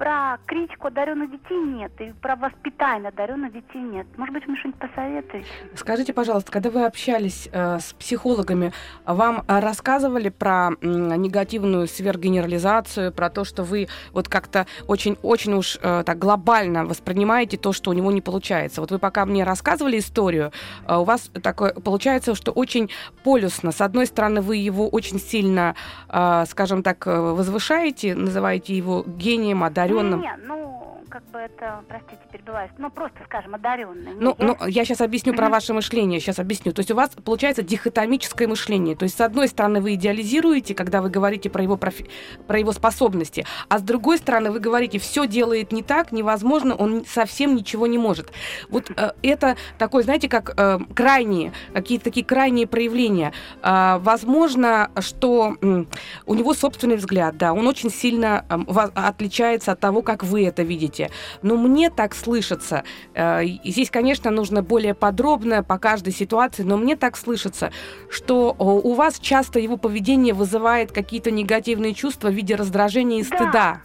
про 0.00 0.38
критику 0.46 0.86
одаренных 0.86 1.30
детей 1.30 1.60
нет, 1.62 1.92
и 2.00 2.10
про 2.22 2.34
воспитание 2.34 3.10
одаренных 3.10 3.52
детей 3.52 3.82
нет. 3.82 4.06
Может 4.16 4.32
быть, 4.32 4.46
вы 4.46 4.56
что-нибудь 4.56 4.80
посоветуете? 4.80 5.46
Скажите, 5.74 6.14
пожалуйста, 6.14 6.50
когда 6.50 6.70
вы 6.70 6.86
общались 6.86 7.50
э, 7.52 7.78
с 7.78 7.92
психологами, 7.92 8.72
вам 9.04 9.44
э, 9.46 9.60
рассказывали 9.60 10.30
про 10.30 10.70
м, 10.80 11.20
негативную 11.20 11.86
сверхгенерализацию, 11.86 13.12
про 13.12 13.28
то, 13.28 13.44
что 13.44 13.62
вы 13.62 13.88
вот 14.12 14.26
как-то 14.30 14.66
очень-очень 14.86 15.52
уж 15.52 15.78
э, 15.82 16.02
так 16.06 16.18
глобально 16.18 16.86
воспринимаете 16.86 17.58
то, 17.58 17.74
что 17.74 17.90
у 17.90 17.92
него 17.92 18.10
не 18.10 18.22
получается? 18.22 18.80
Вот 18.80 18.90
вы 18.90 18.98
пока 18.98 19.26
мне 19.26 19.44
рассказывали 19.44 19.98
историю, 19.98 20.50
э, 20.88 20.96
у 20.96 21.04
вас 21.04 21.30
такое 21.42 21.74
получается, 21.74 22.34
что 22.34 22.52
очень 22.52 22.88
полюсно. 23.22 23.70
С 23.70 23.82
одной 23.82 24.06
стороны, 24.06 24.40
вы 24.40 24.56
его 24.56 24.88
очень 24.88 25.20
сильно, 25.20 25.74
э, 26.08 26.44
скажем 26.48 26.82
так, 26.82 27.06
э, 27.06 27.20
возвышаете, 27.20 28.14
называете 28.14 28.74
его 28.74 29.04
гением, 29.06 29.62
одаренным. 29.62 29.89
Не, 30.16 30.36
ну, 30.46 30.99
как 31.10 31.24
бы 31.30 31.38
это, 31.38 31.82
простите, 31.88 32.20
перебиваюсь, 32.32 32.70
ну, 32.78 32.90
просто, 32.90 33.18
скажем, 33.26 33.54
одаренный. 33.54 34.12
Ну, 34.14 34.36
Я- 34.38 34.46
ну, 34.46 34.56
я 34.66 34.84
сейчас 34.84 35.00
объясню 35.00 35.34
про 35.34 35.48
ваше 35.50 35.74
мышление. 35.74 36.20
Сейчас 36.20 36.38
объясню. 36.38 36.72
То 36.72 36.80
есть 36.80 36.90
у 36.90 36.94
вас 36.94 37.10
получается 37.24 37.62
дихотомическое 37.62 38.46
мышление. 38.46 38.94
То 38.96 39.02
есть 39.04 39.16
с 39.16 39.20
одной 39.20 39.48
стороны 39.48 39.80
вы 39.80 39.94
идеализируете, 39.94 40.74
когда 40.74 41.02
вы 41.02 41.10
говорите 41.10 41.50
про 41.50 41.62
его 41.62 41.76
профи- 41.76 42.08
про 42.46 42.58
его 42.58 42.72
способности, 42.72 43.44
а 43.68 43.78
с 43.78 43.82
другой 43.82 44.18
стороны 44.18 44.50
вы 44.52 44.60
говорите, 44.60 44.98
все 44.98 45.26
делает 45.26 45.72
не 45.72 45.82
так, 45.82 46.12
невозможно, 46.12 46.74
он 46.76 47.04
совсем 47.06 47.56
ничего 47.56 47.86
не 47.86 47.98
может. 47.98 48.30
Вот 48.68 48.90
э, 48.96 49.12
это 49.22 49.56
такое, 49.78 50.04
знаете, 50.04 50.28
как 50.28 50.54
э, 50.56 50.78
крайние 50.94 51.52
какие-то 51.74 52.04
такие 52.04 52.24
крайние 52.24 52.66
проявления. 52.66 53.32
А, 53.62 53.98
возможно, 53.98 54.90
что 55.00 55.56
м, 55.60 55.88
у 56.26 56.34
него 56.34 56.54
собственный 56.54 56.96
взгляд, 56.96 57.36
да, 57.36 57.52
он 57.52 57.66
очень 57.66 57.90
сильно 57.90 58.44
во- 58.48 58.92
отличается 58.94 59.72
от 59.72 59.80
того, 59.80 60.02
как 60.02 60.22
вы 60.22 60.44
это 60.46 60.62
видите. 60.62 60.99
Но 61.42 61.56
мне 61.56 61.88
так 61.90 62.14
слышится. 62.14 62.84
э, 63.14 63.44
здесь, 63.64 63.90
конечно, 63.90 64.30
нужно 64.30 64.62
более 64.62 64.94
подробно 64.94 65.62
по 65.62 65.78
каждой 65.78 66.12
ситуации, 66.12 66.62
но 66.64 66.76
мне 66.76 66.96
так 66.96 67.16
слышится, 67.16 67.70
что 68.10 68.54
у 68.58 68.92
вас 68.94 69.18
часто 69.18 69.58
его 69.60 69.76
поведение 69.76 70.34
вызывает 70.34 70.92
какие-то 70.92 71.30
негативные 71.30 71.94
чувства 71.94 72.28
в 72.28 72.32
виде 72.34 72.54
раздражения 72.56 73.20
и 73.20 73.22
Да. 73.22 73.26
стыда. 73.36 73.52
Да, 73.52 73.80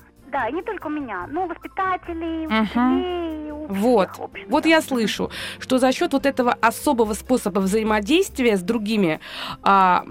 и 0.49 0.53
не 0.53 0.61
только 0.61 0.87
у 0.87 0.89
меня, 0.89 1.25
но 1.27 1.45
у 1.45 1.47
воспитателей, 1.47 2.47
у 2.47 2.61
учителей, 2.63 3.51
у 3.51 3.67
Вот, 3.67 4.09
всех, 4.11 4.19
в 4.19 4.23
общем-то. 4.23 4.51
вот 4.51 4.65
я 4.65 4.81
слышу, 4.81 5.31
что 5.59 5.77
за 5.77 5.91
счет 5.91 6.13
вот 6.13 6.25
этого 6.25 6.53
особого 6.61 7.13
способа 7.13 7.59
взаимодействия 7.59 8.57
с 8.57 8.61
другими, 8.61 9.19
а, 9.63 10.03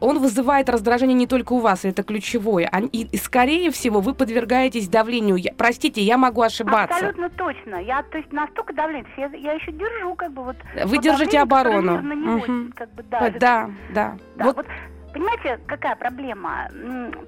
он 0.00 0.18
вызывает 0.18 0.68
раздражение 0.68 1.14
не 1.14 1.26
только 1.26 1.52
у 1.52 1.58
вас, 1.60 1.84
и 1.84 1.88
это 1.88 2.02
ключевое. 2.02 2.68
А- 2.70 2.80
И, 2.80 3.04
и, 3.04 3.16
скорее 3.16 3.70
всего, 3.70 4.00
вы 4.00 4.14
подвергаетесь 4.14 4.88
давлению. 4.88 5.36
Я- 5.36 5.52
простите, 5.56 6.00
я 6.02 6.16
могу 6.18 6.42
ошибаться. 6.42 6.94
Абсолютно 6.94 7.30
точно. 7.30 7.76
Я, 7.76 8.02
то 8.02 8.18
есть, 8.18 8.32
настолько 8.32 8.72
давление. 8.74 9.06
Я, 9.16 9.26
я 9.36 9.52
еще 9.52 9.72
держу, 9.72 10.14
как 10.14 10.32
бы, 10.32 10.42
вот... 10.44 10.56
Вы 10.84 10.98
держите 10.98 11.38
оборону. 11.40 12.00
него, 12.00 12.38
Мгм. 12.38 12.72
как 12.76 12.92
бы, 12.94 13.02
Да, 13.10 13.30
да, 13.30 13.70
да. 13.90 14.16
Да, 14.36 14.44
Вот 14.44 14.56
вот. 14.56 14.66
Понимаете, 15.12 15.58
какая 15.66 15.96
проблема? 15.96 16.68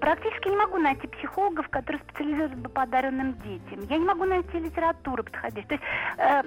Практически 0.00 0.48
не 0.48 0.56
могу 0.56 0.78
найти 0.78 1.06
психологов, 1.08 1.68
которые 1.68 2.02
специализируются 2.02 2.56
бы 2.58 2.68
по 2.68 2.82
одаренным 2.82 3.34
детям. 3.42 3.80
Я 3.88 3.98
не 3.98 4.04
могу 4.04 4.24
найти 4.24 4.58
литературы 4.58 5.22
подходящей. 5.22 5.66
То 5.68 5.74
есть 5.74 5.84
э, 6.18 6.42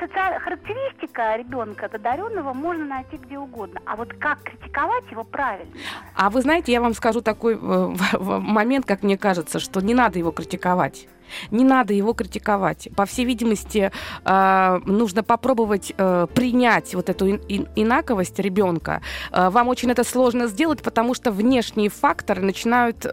социаль- 0.00 0.40
характеристика 0.40 1.36
ребенка 1.36 1.86
одаренного 1.86 2.52
можно 2.52 2.84
найти 2.84 3.16
где 3.16 3.38
угодно. 3.38 3.80
А 3.86 3.96
вот 3.96 4.12
как 4.14 4.42
критиковать 4.42 5.04
его 5.10 5.24
правильно? 5.24 5.72
А 6.16 6.30
вы 6.30 6.40
знаете, 6.42 6.72
я 6.72 6.80
вам 6.80 6.94
скажу 6.94 7.20
такой 7.20 7.54
э, 7.54 7.58
момент, 8.18 8.86
как 8.86 9.02
мне 9.02 9.18
кажется, 9.18 9.58
что 9.60 9.80
не 9.80 9.94
надо 9.94 10.18
его 10.18 10.32
критиковать. 10.32 11.08
Не 11.50 11.64
надо 11.64 11.94
его 11.94 12.12
критиковать. 12.12 12.88
По 12.96 13.04
всей 13.06 13.24
видимости, 13.24 13.90
э, 14.24 14.80
нужно 14.86 15.22
попробовать 15.22 15.92
э, 15.96 16.26
принять 16.34 16.94
вот 16.94 17.08
эту 17.08 17.30
ин- 17.30 17.42
ин- 17.48 17.68
инаковость 17.76 18.38
ребенка. 18.38 19.00
Э, 19.30 19.50
вам 19.50 19.68
очень 19.68 19.90
это 19.90 20.04
сложно 20.04 20.46
сделать, 20.46 20.82
потому 20.82 21.14
что 21.14 21.30
внешние 21.30 21.88
факторы 21.88 22.42
начинают 22.42 23.06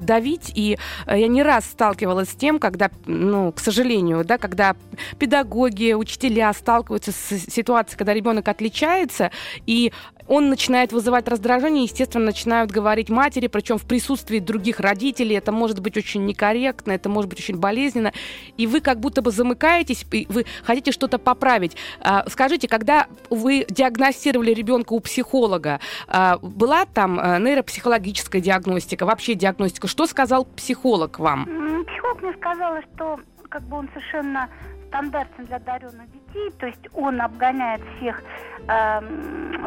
давить. 0.00 0.52
И 0.54 0.78
я 1.06 1.28
не 1.28 1.42
раз 1.42 1.64
сталкивалась 1.64 2.30
с 2.30 2.34
тем, 2.34 2.58
когда, 2.58 2.90
ну, 3.06 3.52
к 3.52 3.60
сожалению, 3.60 4.24
да, 4.24 4.38
когда 4.38 4.76
педагоги, 5.18 5.92
учителя 5.92 6.52
сталкиваются 6.52 7.12
с 7.12 7.50
ситуацией, 7.50 7.98
когда 7.98 8.14
ребенок 8.14 8.48
отличается, 8.48 9.30
и 9.66 9.92
он 10.30 10.48
начинает 10.48 10.92
вызывать 10.92 11.26
раздражение, 11.26 11.82
естественно, 11.82 12.26
начинают 12.26 12.70
говорить 12.70 13.10
матери, 13.10 13.48
причем 13.48 13.78
в 13.78 13.84
присутствии 13.84 14.38
других 14.38 14.78
родителей. 14.78 15.34
Это 15.34 15.50
может 15.50 15.80
быть 15.80 15.96
очень 15.96 16.24
некорректно, 16.24 16.92
это 16.92 17.08
может 17.08 17.28
быть 17.28 17.40
очень 17.40 17.58
болезненно. 17.58 18.12
И 18.56 18.68
вы 18.68 18.80
как 18.80 19.00
будто 19.00 19.22
бы 19.22 19.32
замыкаетесь, 19.32 20.06
и 20.12 20.26
вы 20.30 20.46
хотите 20.62 20.92
что-то 20.92 21.18
поправить. 21.18 21.76
А, 22.00 22.24
скажите, 22.28 22.68
когда 22.68 23.08
вы 23.28 23.66
диагностировали 23.68 24.54
ребенка 24.54 24.92
у 24.92 25.00
психолога, 25.00 25.80
а, 26.06 26.38
была 26.40 26.86
там 26.86 27.18
а, 27.18 27.40
нейропсихологическая 27.40 28.40
диагностика, 28.40 29.06
вообще 29.06 29.34
диагностика? 29.34 29.88
Что 29.88 30.06
сказал 30.06 30.44
психолог 30.44 31.18
вам? 31.18 31.46
Психолог 31.88 32.22
мне 32.22 32.32
сказала, 32.34 32.80
что 32.94 33.18
как 33.48 33.62
бы 33.62 33.78
он 33.78 33.88
совершенно 33.88 34.48
стандартен 34.90 35.46
для 35.46 35.56
одаренных 35.56 36.10
детей, 36.12 36.50
то 36.58 36.66
есть 36.66 36.88
он 36.92 37.20
обгоняет 37.20 37.80
всех 37.96 38.22
э, 38.68 39.00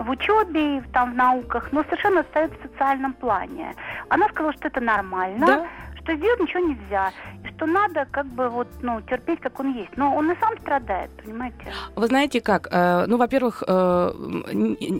в 0.04 0.10
учебе, 0.10 0.84
там 0.94 1.14
в 1.14 1.16
науках, 1.16 1.72
но 1.72 1.84
совершенно 1.84 2.22
остается 2.22 2.58
в 2.60 2.72
социальном 2.72 3.14
плане. 3.14 3.74
Она 4.10 4.28
сказала, 4.30 4.54
что 4.54 4.68
это 4.68 4.82
нормально. 4.82 5.48
Да 5.48 5.68
что 6.04 6.16
сделать 6.16 6.40
ничего 6.40 6.60
нельзя, 6.60 7.12
и 7.44 7.48
что 7.56 7.66
надо 7.66 8.06
как 8.12 8.26
бы 8.28 8.50
вот, 8.50 8.68
ну, 8.82 9.02
терпеть, 9.02 9.40
как 9.40 9.60
он 9.60 9.74
есть. 9.74 9.96
Но 9.96 10.14
он 10.16 10.32
и 10.32 10.36
сам 10.40 10.58
страдает, 10.60 11.10
понимаете? 11.24 11.58
Вы 11.96 12.08
знаете 12.08 12.42
как? 12.42 12.68
Э, 12.72 13.06
ну, 13.08 13.18
во-первых, 13.18 13.64
э, 13.66 14.12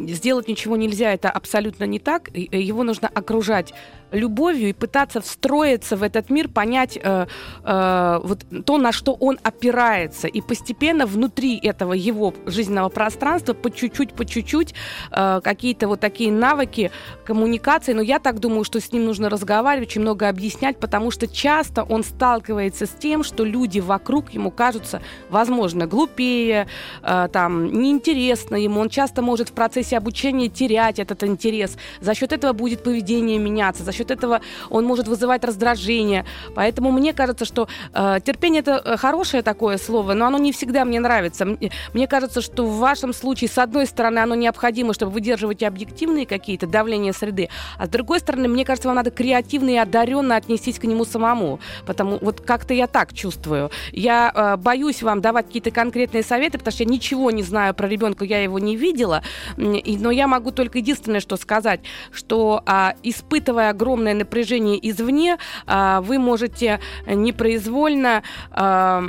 сделать 0.08 0.48
ничего 0.48 0.78
нельзя, 0.78 1.14
это 1.14 1.30
абсолютно 1.30 1.84
не 1.84 2.00
так. 2.00 2.30
Его 2.34 2.84
нужно 2.84 3.10
окружать 3.14 3.74
любовью 4.14 4.70
и 4.70 4.74
пытаться 4.74 5.20
встроиться 5.22 5.98
в 5.98 6.04
этот 6.04 6.30
мир, 6.30 6.48
понять 6.48 6.98
э, 7.02 7.28
э, 7.64 8.20
вот 8.24 8.46
то, 8.66 8.78
на 8.78 8.92
что 8.92 9.14
он 9.14 9.40
опирается, 9.44 10.28
и 10.28 10.42
постепенно 10.42 11.06
внутри 11.06 11.58
этого 11.58 11.94
его 11.94 12.34
жизненного 12.46 12.90
пространства 12.90 13.54
по 13.54 13.70
чуть-чуть, 13.72 14.14
по 14.14 14.26
чуть-чуть 14.26 14.74
э, 15.12 15.42
какие-то 15.44 15.88
вот 15.88 16.00
такие 16.00 16.32
навыки 16.32 16.92
коммуникации. 17.26 17.94
Но 17.94 18.02
я 18.02 18.20
так 18.20 18.40
думаю, 18.40 18.64
что 18.64 18.80
с 18.80 18.92
ним 18.92 19.06
нужно 19.06 19.30
разговаривать, 19.30 19.90
очень 19.90 20.02
много 20.02 20.30
объяснять, 20.30 20.78
потому 20.78 21.12
что 21.12 21.28
часто 21.28 21.84
он 21.84 22.04
сталкивается 22.04 22.86
с 22.86 22.92
тем, 22.92 23.24
что 23.24 23.44
люди 23.44 23.80
вокруг 23.80 24.32
ему 24.32 24.52
кажутся, 24.52 25.02
возможно, 25.30 25.88
глупее, 25.88 26.68
э, 27.02 27.28
там 27.32 27.72
неинтересно 27.74 28.56
ему. 28.56 28.80
Он 28.80 28.90
часто 28.90 29.22
может 29.22 29.50
в 29.50 29.54
процессе 29.54 29.98
обучения 29.98 30.50
терять 30.50 31.00
этот 31.00 31.24
интерес. 31.24 31.78
За 32.00 32.14
счет 32.14 32.32
этого 32.32 32.54
будет 32.54 32.84
поведение 32.84 33.40
меняться, 33.40 33.84
за 33.84 33.92
счет 33.92 34.03
счет 34.04 34.12
этого 34.12 34.42
он 34.70 34.86
может 34.86 35.08
вызывать 35.08 35.44
раздражение. 35.44 36.26
Поэтому 36.56 36.92
мне 36.92 37.14
кажется, 37.14 37.46
что 37.46 37.68
э, 37.94 38.20
терпение 38.24 38.62
это 38.62 38.82
э, 38.84 38.98
хорошее 38.98 39.44
такое 39.44 39.78
слово, 39.78 40.14
но 40.14 40.26
оно 40.26 40.38
не 40.38 40.52
всегда 40.52 40.86
мне 40.86 41.00
нравится. 41.00 41.46
Мне 41.94 42.08
кажется, 42.08 42.42
что 42.42 42.66
в 42.66 42.78
вашем 42.78 43.14
случае, 43.14 43.50
с 43.50 43.58
одной 43.58 43.86
стороны, 43.86 44.20
оно 44.20 44.36
необходимо, 44.36 44.94
чтобы 44.94 45.12
выдерживать 45.12 45.64
объективные 45.64 46.26
какие-то 46.26 46.68
давления 46.68 47.14
среды, 47.14 47.50
а 47.78 47.86
с 47.86 47.90
другой 47.90 48.20
стороны, 48.20 48.48
мне 48.48 48.66
кажется, 48.66 48.88
вам 48.88 48.98
надо 48.98 49.12
креативно 49.12 49.70
и 49.70 49.78
одаренно 49.78 50.36
отнестись 50.36 50.80
к 50.80 50.84
нему 50.84 51.06
самому. 51.06 51.60
Потому 51.86 52.18
вот 52.22 52.42
как-то 52.42 52.74
я 52.74 52.88
так 52.88 53.14
чувствую. 53.14 53.72
Я 53.92 54.32
э, 54.34 54.58
боюсь 54.58 55.04
вам 55.04 55.22
давать 55.22 55.48
какие-то 55.48 55.72
конкретные 55.72 56.24
советы, 56.24 56.58
потому 56.58 56.74
что 56.74 56.84
я 56.84 56.90
ничего 56.90 57.32
не 57.32 57.44
знаю 57.44 57.74
про 57.74 57.88
ребенка, 57.88 58.26
я 58.26 58.44
его 58.44 58.60
не 58.60 58.76
видела. 58.76 59.22
И, 59.58 59.98
но 59.98 60.12
я 60.12 60.28
могу 60.28 60.52
только 60.52 60.80
единственное, 60.80 61.20
что 61.20 61.38
сказать, 61.38 61.82
что 62.12 62.64
э, 62.66 62.92
испытывая 63.04 63.70
огромное 63.70 63.93
огромное 63.94 64.16
напряжение 64.16 64.80
извне, 64.90 65.38
а, 65.68 66.02
вы 66.02 66.18
можете 66.18 66.80
непроизвольно 67.06 68.24
а, 68.52 69.04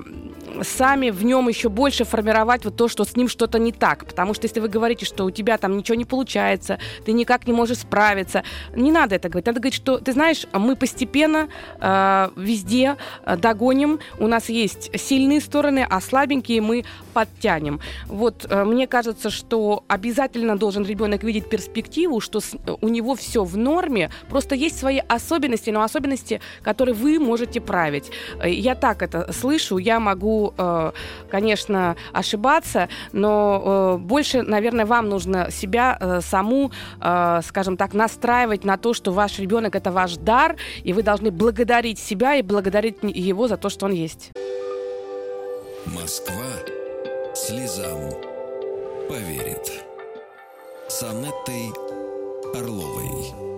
сами 0.62 1.10
в 1.10 1.24
нем 1.24 1.48
еще 1.48 1.68
больше 1.68 2.04
формировать 2.04 2.64
вот 2.64 2.76
то, 2.76 2.88
что 2.88 3.04
с 3.04 3.16
ним 3.16 3.28
что-то 3.28 3.58
не 3.58 3.72
так. 3.72 4.06
Потому 4.06 4.34
что 4.34 4.46
если 4.46 4.60
вы 4.60 4.68
говорите, 4.68 5.04
что 5.04 5.24
у 5.24 5.30
тебя 5.30 5.58
там 5.58 5.76
ничего 5.76 5.96
не 5.96 6.04
получается, 6.04 6.78
ты 7.04 7.12
никак 7.12 7.46
не 7.46 7.52
можешь 7.52 7.78
справиться, 7.78 8.44
не 8.74 8.92
надо 8.92 9.14
это 9.16 9.28
говорить. 9.28 9.46
Надо 9.46 9.60
говорить, 9.60 9.74
что, 9.74 9.98
ты 9.98 10.12
знаешь, 10.12 10.46
мы 10.52 10.76
постепенно 10.76 11.48
э, 11.80 12.28
везде 12.36 12.96
догоним. 13.38 14.00
У 14.18 14.26
нас 14.26 14.48
есть 14.48 14.98
сильные 14.98 15.40
стороны, 15.40 15.86
а 15.88 16.00
слабенькие 16.00 16.60
мы 16.60 16.84
подтянем. 17.12 17.80
Вот 18.06 18.46
э, 18.48 18.64
мне 18.64 18.86
кажется, 18.86 19.30
что 19.30 19.84
обязательно 19.88 20.56
должен 20.56 20.84
ребенок 20.84 21.22
видеть 21.24 21.48
перспективу, 21.48 22.20
что 22.20 22.40
с, 22.40 22.52
у 22.80 22.88
него 22.88 23.14
все 23.14 23.44
в 23.44 23.56
норме, 23.56 24.10
просто 24.28 24.54
есть 24.54 24.78
свои 24.78 25.00
особенности, 25.08 25.70
но 25.70 25.82
особенности, 25.82 26.40
которые 26.62 26.94
вы 26.94 27.18
можете 27.18 27.60
править. 27.60 28.10
Э, 28.40 28.50
я 28.50 28.74
так 28.74 29.02
это 29.02 29.32
слышу, 29.32 29.78
я 29.78 30.00
могу 30.00 30.33
Э, 30.56 30.92
конечно, 31.30 31.96
ошибаться, 32.12 32.88
но 33.12 33.96
э, 33.96 33.98
больше, 33.98 34.42
наверное, 34.42 34.86
вам 34.86 35.08
нужно 35.08 35.50
себя 35.50 35.96
э, 36.00 36.20
саму, 36.20 36.70
скажем 36.98 37.76
так, 37.76 37.94
настраивать 37.94 38.64
на 38.64 38.76
то, 38.76 38.94
что 38.94 39.12
ваш 39.12 39.38
ребенок 39.38 39.74
это 39.74 39.90
ваш 39.92 40.16
дар, 40.16 40.56
и 40.82 40.92
вы 40.92 41.02
должны 41.02 41.30
благодарить 41.30 41.98
себя 41.98 42.36
и 42.36 42.42
благодарить 42.42 42.98
его 43.02 43.48
за 43.48 43.56
то, 43.56 43.68
что 43.68 43.86
он 43.86 43.92
есть. 43.92 44.32
Москва 45.86 46.34
слезам 47.34 48.10
поверит. 49.08 49.84
С 50.88 51.02
Анеттой 51.02 51.72
Орловой. 52.54 53.53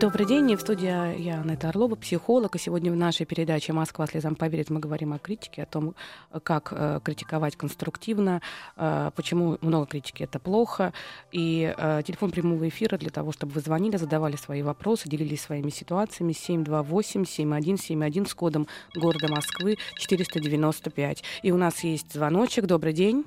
Добрый 0.00 0.24
день, 0.24 0.56
в 0.56 0.60
студии 0.62 0.86
я, 1.20 1.42
Анетта 1.42 1.68
Орлова, 1.68 1.94
психолог, 1.94 2.56
и 2.56 2.58
сегодня 2.58 2.90
в 2.90 2.96
нашей 2.96 3.26
передаче 3.26 3.74
«Москва 3.74 4.06
слезам 4.06 4.34
поверит» 4.34 4.70
мы 4.70 4.80
говорим 4.80 5.12
о 5.12 5.18
критике, 5.18 5.64
о 5.64 5.66
том, 5.66 5.94
как 6.42 6.72
э, 6.72 7.00
критиковать 7.04 7.54
конструктивно, 7.56 8.40
э, 8.78 9.10
почему 9.14 9.58
много 9.60 9.84
критики— 9.84 10.22
это 10.24 10.38
плохо, 10.38 10.94
и 11.32 11.74
э, 11.76 12.02
телефон 12.06 12.30
прямого 12.30 12.66
эфира 12.66 12.96
для 12.96 13.10
того, 13.10 13.32
чтобы 13.32 13.52
вы 13.52 13.60
звонили, 13.60 13.98
задавали 13.98 14.36
свои 14.36 14.62
вопросы, 14.62 15.06
делились 15.06 15.42
своими 15.42 15.68
ситуациями 15.68 16.32
728-7171 16.32 18.26
с 18.26 18.32
кодом 18.32 18.68
города 18.94 19.28
Москвы 19.28 19.76
495. 19.96 21.22
И 21.42 21.52
у 21.52 21.58
нас 21.58 21.84
есть 21.84 22.10
звоночек. 22.10 22.64
Добрый 22.64 22.94
день. 22.94 23.26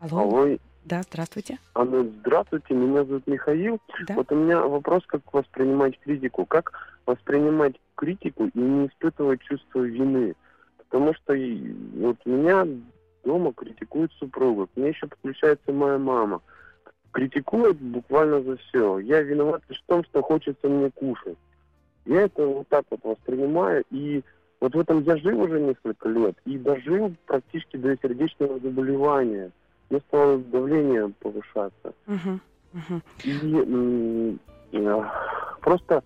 Алло. 0.00 0.20
Алло. 0.20 0.58
Да, 0.84 1.02
здравствуйте. 1.02 1.58
Анна, 1.74 2.04
здравствуйте, 2.04 2.74
меня 2.74 3.04
зовут 3.04 3.26
Михаил. 3.26 3.78
Да? 4.06 4.14
Вот 4.14 4.32
у 4.32 4.34
меня 4.34 4.60
вопрос, 4.60 5.04
как 5.06 5.20
воспринимать 5.32 5.98
критику. 6.00 6.46
Как 6.46 6.72
воспринимать 7.06 7.74
критику 7.96 8.46
и 8.46 8.58
не 8.58 8.86
испытывать 8.86 9.42
чувство 9.42 9.80
вины? 9.80 10.34
Потому 10.78 11.14
что 11.14 11.34
вот 11.34 12.16
меня 12.24 12.66
дома 13.24 13.52
критикует 13.52 14.10
супруга, 14.12 14.66
к 14.66 14.76
ней 14.76 14.88
еще 14.92 15.06
подключается 15.06 15.72
моя 15.72 15.98
мама. 15.98 16.40
Критикует 17.12 17.76
буквально 17.76 18.42
за 18.42 18.56
все. 18.56 18.98
Я 19.00 19.20
виноват 19.22 19.62
лишь 19.68 19.80
в 19.80 19.86
том, 19.86 20.04
что 20.04 20.22
хочется 20.22 20.68
мне 20.68 20.90
кушать. 20.90 21.36
Я 22.06 22.22
это 22.22 22.46
вот 22.46 22.68
так 22.68 22.84
вот 22.90 23.00
воспринимаю, 23.04 23.84
и 23.90 24.22
вот 24.60 24.74
в 24.74 24.80
этом 24.80 25.02
я 25.02 25.16
жил 25.18 25.40
уже 25.40 25.60
несколько 25.60 26.08
лет, 26.08 26.36
и 26.44 26.58
дожил 26.58 27.14
практически 27.26 27.76
до 27.76 27.96
сердечного 27.96 28.58
заболевания 28.58 29.50
мне 29.90 30.00
стало 30.08 30.38
давление 30.38 31.12
повышаться. 31.20 31.94
Uh-huh. 32.06 32.38
Uh-huh. 32.74 33.02
И 33.24 34.38
э, 34.72 35.02
просто 35.60 36.02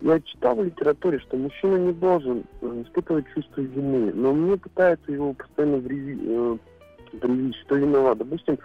я 0.00 0.20
читал 0.20 0.56
в 0.56 0.64
литературе, 0.64 1.18
что 1.18 1.36
мужчина 1.36 1.76
не 1.76 1.92
должен 1.92 2.44
э, 2.60 2.82
испытывать 2.86 3.26
чувство 3.34 3.60
вины, 3.60 4.12
но 4.14 4.32
мне 4.32 4.56
пытаются 4.56 5.12
его 5.12 5.34
постоянно 5.34 5.80
привить, 5.80 6.20
э, 6.22 6.56
что 7.64 7.74
виноват. 7.74 8.18
Допустим, 8.18 8.58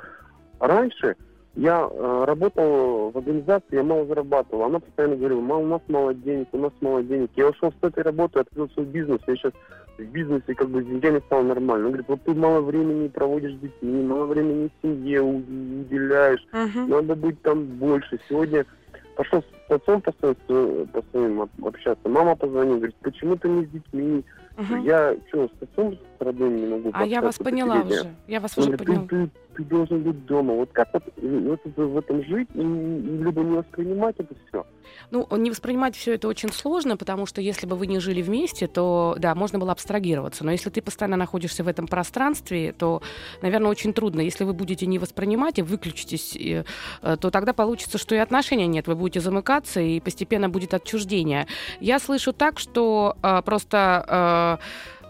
раньше 0.59 1.15
я 1.55 1.87
э, 1.89 2.23
работал 2.25 3.11
в 3.11 3.17
организации, 3.17 3.75
я 3.75 3.83
мало 3.83 4.05
зарабатывал. 4.05 4.63
Она 4.63 4.79
постоянно 4.79 5.15
говорила, 5.15 5.41
мало, 5.41 5.61
у 5.61 5.67
нас 5.67 5.81
мало 5.87 6.13
денег, 6.13 6.47
у 6.51 6.57
нас 6.57 6.71
мало 6.81 7.03
денег. 7.03 7.31
Я 7.35 7.49
ушел 7.49 7.71
с 7.71 7.83
этой 7.83 8.03
работы, 8.03 8.39
открыл 8.39 8.69
свой 8.69 8.85
бизнес, 8.85 9.21
я 9.27 9.35
сейчас 9.35 9.53
в 9.97 10.03
бизнесе 10.03 10.55
как 10.55 10.69
бы 10.69 10.83
деньгами 10.83 11.19
стало 11.27 11.43
нормально. 11.43 11.85
Он 11.85 11.91
говорит, 11.91 12.07
вот 12.07 12.23
ты 12.23 12.33
мало 12.33 12.61
времени 12.61 13.07
проводишь 13.07 13.53
с 13.53 13.59
детьми, 13.59 14.03
мало 14.03 14.25
времени 14.25 14.69
семье 14.81 15.21
уделяешь, 15.21 16.45
uh-huh. 16.51 16.87
надо 16.87 17.15
быть 17.15 17.41
там 17.41 17.65
больше. 17.65 18.19
Сегодня 18.27 18.65
пошел 19.15 19.43
с 19.67 19.71
отцом 19.71 20.01
по 20.01 20.11
своим, 20.19 20.87
по 20.87 21.03
своим 21.11 21.49
общаться, 21.63 22.09
мама 22.09 22.35
позвонила, 22.35 22.77
говорит, 22.77 22.95
почему 23.01 23.35
ты 23.35 23.49
не 23.49 23.65
с 23.65 23.69
детьми? 23.69 24.23
Uh-huh. 24.57 24.85
Я 24.85 25.15
что, 25.27 25.47
с 25.47 25.63
отцом 25.63 25.97
родным 26.23 26.55
не 26.55 26.65
могу 26.65 26.91
А 26.93 27.05
я 27.05 27.21
вас 27.21 27.37
поняла 27.37 27.81
уже, 27.81 28.13
я 28.27 28.39
вас 28.39 28.57
Он 28.57 28.67
уже 28.67 28.77
поняла. 28.77 29.05
Ты, 29.07 29.29
ты, 29.55 29.63
должен 29.63 30.03
быть 30.03 30.25
дома. 30.25 30.53
Вот 30.53 30.69
как 30.71 30.89
вот, 30.93 31.03
вот 31.17 31.59
в 31.75 31.97
этом 31.97 32.23
жить 32.23 32.47
и, 32.53 32.59
и 32.59 33.17
либо 33.23 33.41
не 33.41 33.57
воспринимать 33.57 34.15
это 34.17 34.35
все? 34.47 34.65
Ну, 35.11 35.27
не 35.37 35.49
воспринимать 35.49 35.95
все 35.95 36.13
это 36.15 36.27
очень 36.27 36.51
сложно, 36.51 36.97
потому 36.97 37.25
что 37.25 37.41
если 37.41 37.67
бы 37.67 37.75
вы 37.75 37.87
не 37.87 37.99
жили 37.99 38.21
вместе, 38.21 38.67
то, 38.67 39.15
да, 39.19 39.35
можно 39.35 39.59
было 39.59 39.71
абстрагироваться. 39.71 40.43
Но 40.43 40.51
если 40.51 40.69
ты 40.69 40.81
постоянно 40.81 41.17
находишься 41.17 41.63
в 41.63 41.67
этом 41.67 41.87
пространстве, 41.87 42.73
то, 42.73 43.01
наверное, 43.41 43.69
очень 43.69 43.93
трудно. 43.93 44.21
Если 44.21 44.43
вы 44.43 44.53
будете 44.53 44.85
не 44.85 44.99
воспринимать 44.99 45.59
и 45.59 45.61
выключитесь, 45.61 46.35
и, 46.35 46.63
э, 47.01 47.17
то 47.17 47.29
тогда 47.29 47.53
получится, 47.53 47.97
что 47.97 48.15
и 48.15 48.17
отношения 48.17 48.67
нет. 48.67 48.87
Вы 48.87 48.95
будете 48.95 49.19
замыкаться, 49.19 49.79
и 49.81 49.99
постепенно 49.99 50.49
будет 50.49 50.73
отчуждение. 50.73 51.47
Я 51.79 51.99
слышу 51.99 52.33
так, 52.33 52.59
что 52.59 53.15
э, 53.21 53.41
просто... 53.43 54.59
Э, 54.59 54.63